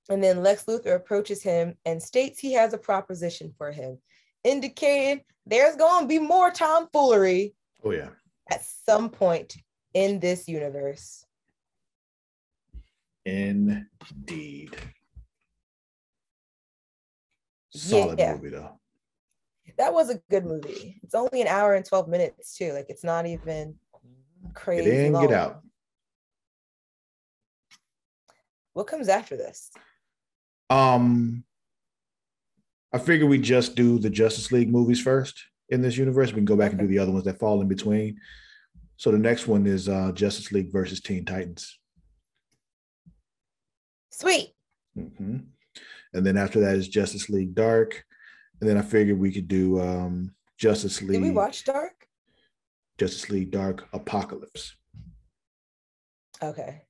[0.09, 3.97] and then Lex Luthor approaches him and states he has a proposition for him,
[4.43, 8.09] indicating there's going to be more tomfoolery Oh yeah,
[8.51, 9.55] at some point
[9.93, 11.25] in this universe.
[13.29, 14.75] Indeed.
[17.71, 18.35] Solid Yeah.
[18.35, 18.79] movie though.
[19.77, 20.99] That was a good movie.
[21.03, 22.73] It's only an hour and 12 minutes, too.
[22.73, 23.75] Like, it's not even
[24.43, 25.05] Get crazy.
[25.05, 25.27] in, long.
[25.27, 25.61] get out.
[28.73, 29.71] What comes after this?
[30.69, 31.43] Um,
[32.91, 36.29] I figure we just do the Justice League movies first in this universe.
[36.29, 38.19] We can go back and do the other ones that fall in between.
[38.97, 41.79] So the next one is uh, Justice League versus Teen Titans,
[44.19, 44.53] Sweet.
[44.97, 45.45] Mhm.
[46.13, 48.03] and then after that is Justice League Dark,
[48.59, 51.11] and then I figured we could do um, Justice League.
[51.11, 52.07] Did we watch Dark?
[52.97, 54.75] Justice League Dark Apocalypse?
[56.41, 56.81] Okay.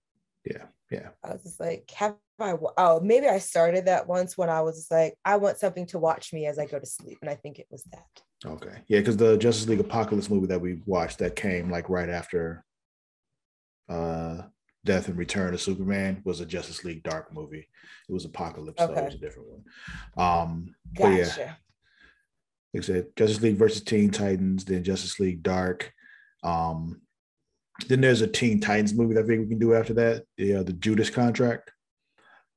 [0.46, 1.10] Yeah, yeah.
[1.24, 2.56] I was just like, have I?
[2.78, 6.00] Oh, maybe I started that once when I was just like, I want something to
[6.00, 7.18] watch me as I go to sleep.
[7.22, 8.24] And I think it was that.
[8.46, 12.10] Okay, yeah, because the Justice League Apocalypse movie that we watched that came like right
[12.10, 12.64] after
[13.90, 14.44] uh
[14.86, 17.68] Death and Return of Superman was a Justice League Dark movie.
[18.08, 19.64] It was Apocalypse, so it was a different one.
[20.18, 21.58] Um, but yeah, Gotcha.
[22.74, 25.92] like I said, Justice League versus Teen Titans, then Justice League Dark.
[26.44, 27.02] Um,
[27.88, 30.24] then there's a Teen Titans movie that I think we can do after that.
[30.38, 31.72] The uh, the Judas Contract.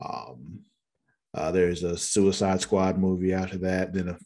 [0.05, 0.61] Um,
[1.35, 3.93] uh, there's a Suicide Squad movie after that.
[3.93, 4.19] Then a,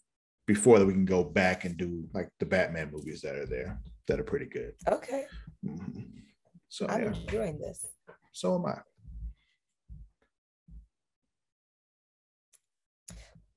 [0.47, 3.79] before that, we can go back and do like the Batman movies that are there
[4.09, 4.73] that are pretty good.
[4.89, 5.27] Okay.
[5.65, 6.07] Mhm.
[6.69, 7.85] So I'm yeah, enjoying this.
[8.33, 8.79] so am I.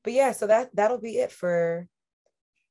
[0.04, 1.88] But yeah, so that that'll be it for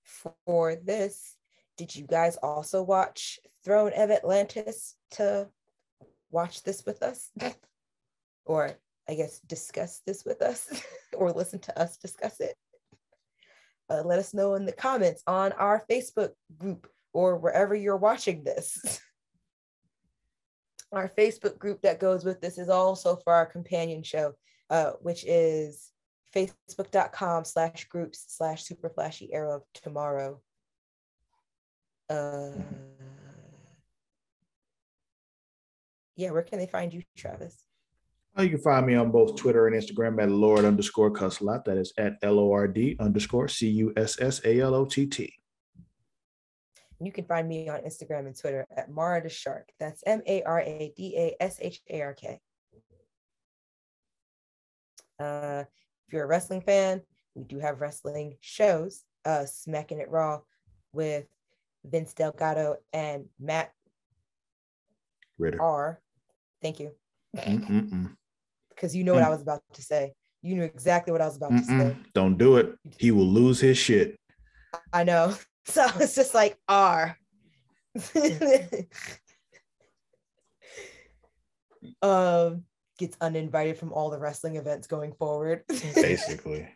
[0.02, 1.36] for this.
[1.76, 5.48] Did you guys also watch Throne of Atlantis to
[6.30, 7.30] watch this with us?
[8.46, 8.72] or
[9.08, 10.68] I guess discuss this with us
[11.14, 12.56] or listen to us discuss it?
[13.90, 18.44] uh, let us know in the comments on our Facebook group or wherever you're watching
[18.44, 19.00] this.
[20.92, 24.32] our Facebook group that goes with this is also for our companion show,
[24.70, 25.92] uh, which is
[26.34, 30.40] facebook.com slash groups slash super flashy arrow of tomorrow.
[32.10, 32.50] Uh,
[36.16, 37.64] yeah, where can they find you, Travis?
[38.38, 41.64] You can find me on both Twitter and Instagram at Lord underscore Cussalott.
[41.64, 44.84] That is at L O R D underscore C U S S A L O
[44.84, 45.37] T T.
[47.00, 49.68] You can find me on Instagram and Twitter at Mara the Shark.
[49.78, 52.40] That's M A R A D A S H A R K.
[55.20, 55.64] Uh,
[56.06, 57.02] if you're a wrestling fan,
[57.34, 60.40] we do have wrestling shows, uh, Smacking It Raw
[60.92, 61.26] with
[61.84, 63.72] Vince Delgado and Matt
[65.38, 65.62] Ritter.
[65.62, 66.00] R.
[66.62, 66.92] Thank you.
[68.70, 70.14] Because you know what I was about to say.
[70.42, 71.96] You knew exactly what I was about to say.
[72.14, 72.74] Don't do it.
[72.96, 74.18] He will lose his shit.
[74.92, 75.34] I know.
[75.68, 77.16] So it's just like R.
[82.02, 82.64] um
[82.98, 85.62] gets uninvited from all the wrestling events going forward.
[85.94, 86.68] Basically.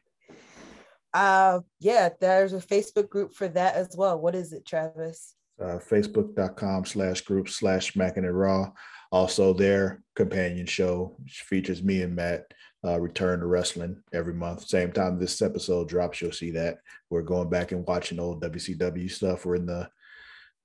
[1.15, 4.21] uh yeah, there's a Facebook group for that as well.
[4.21, 5.35] What is it, Travis?
[5.61, 8.73] Uh, Facebook.com slash group slash Smacking It Raw.
[9.13, 12.53] Also, their companion show, which features me and Matt,
[12.85, 14.67] uh, return to wrestling every month.
[14.67, 16.79] Same time this episode drops, you'll see that.
[17.11, 19.45] We're going back and watching old WCW stuff.
[19.45, 19.89] We're in the,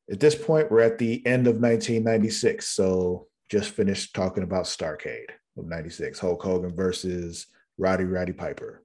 [0.09, 2.67] at this point, we're at the end of 1996.
[2.69, 8.81] So just finished talking about Starcade of 96, Hulk Hogan versus Roddy Rowdy Piper.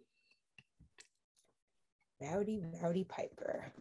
[2.21, 3.73] Rowdy Rowdy Piper.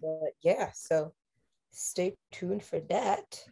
[0.00, 1.12] But yeah, so
[1.72, 3.42] stay tuned for that.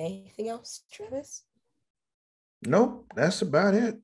[0.00, 1.42] Anything else, Travis?
[2.62, 3.98] Nope, that's about it.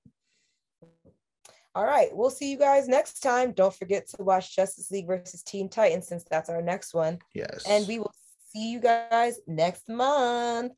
[1.75, 3.53] All right, we'll see you guys next time.
[3.53, 7.19] Don't forget to watch Justice League versus Teen Titans since that's our next one.
[7.35, 7.65] Yes.
[7.67, 8.15] And we will
[8.53, 10.73] see you guys next month.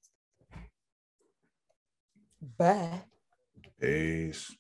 [2.57, 3.03] Bye.
[3.81, 4.57] Peace.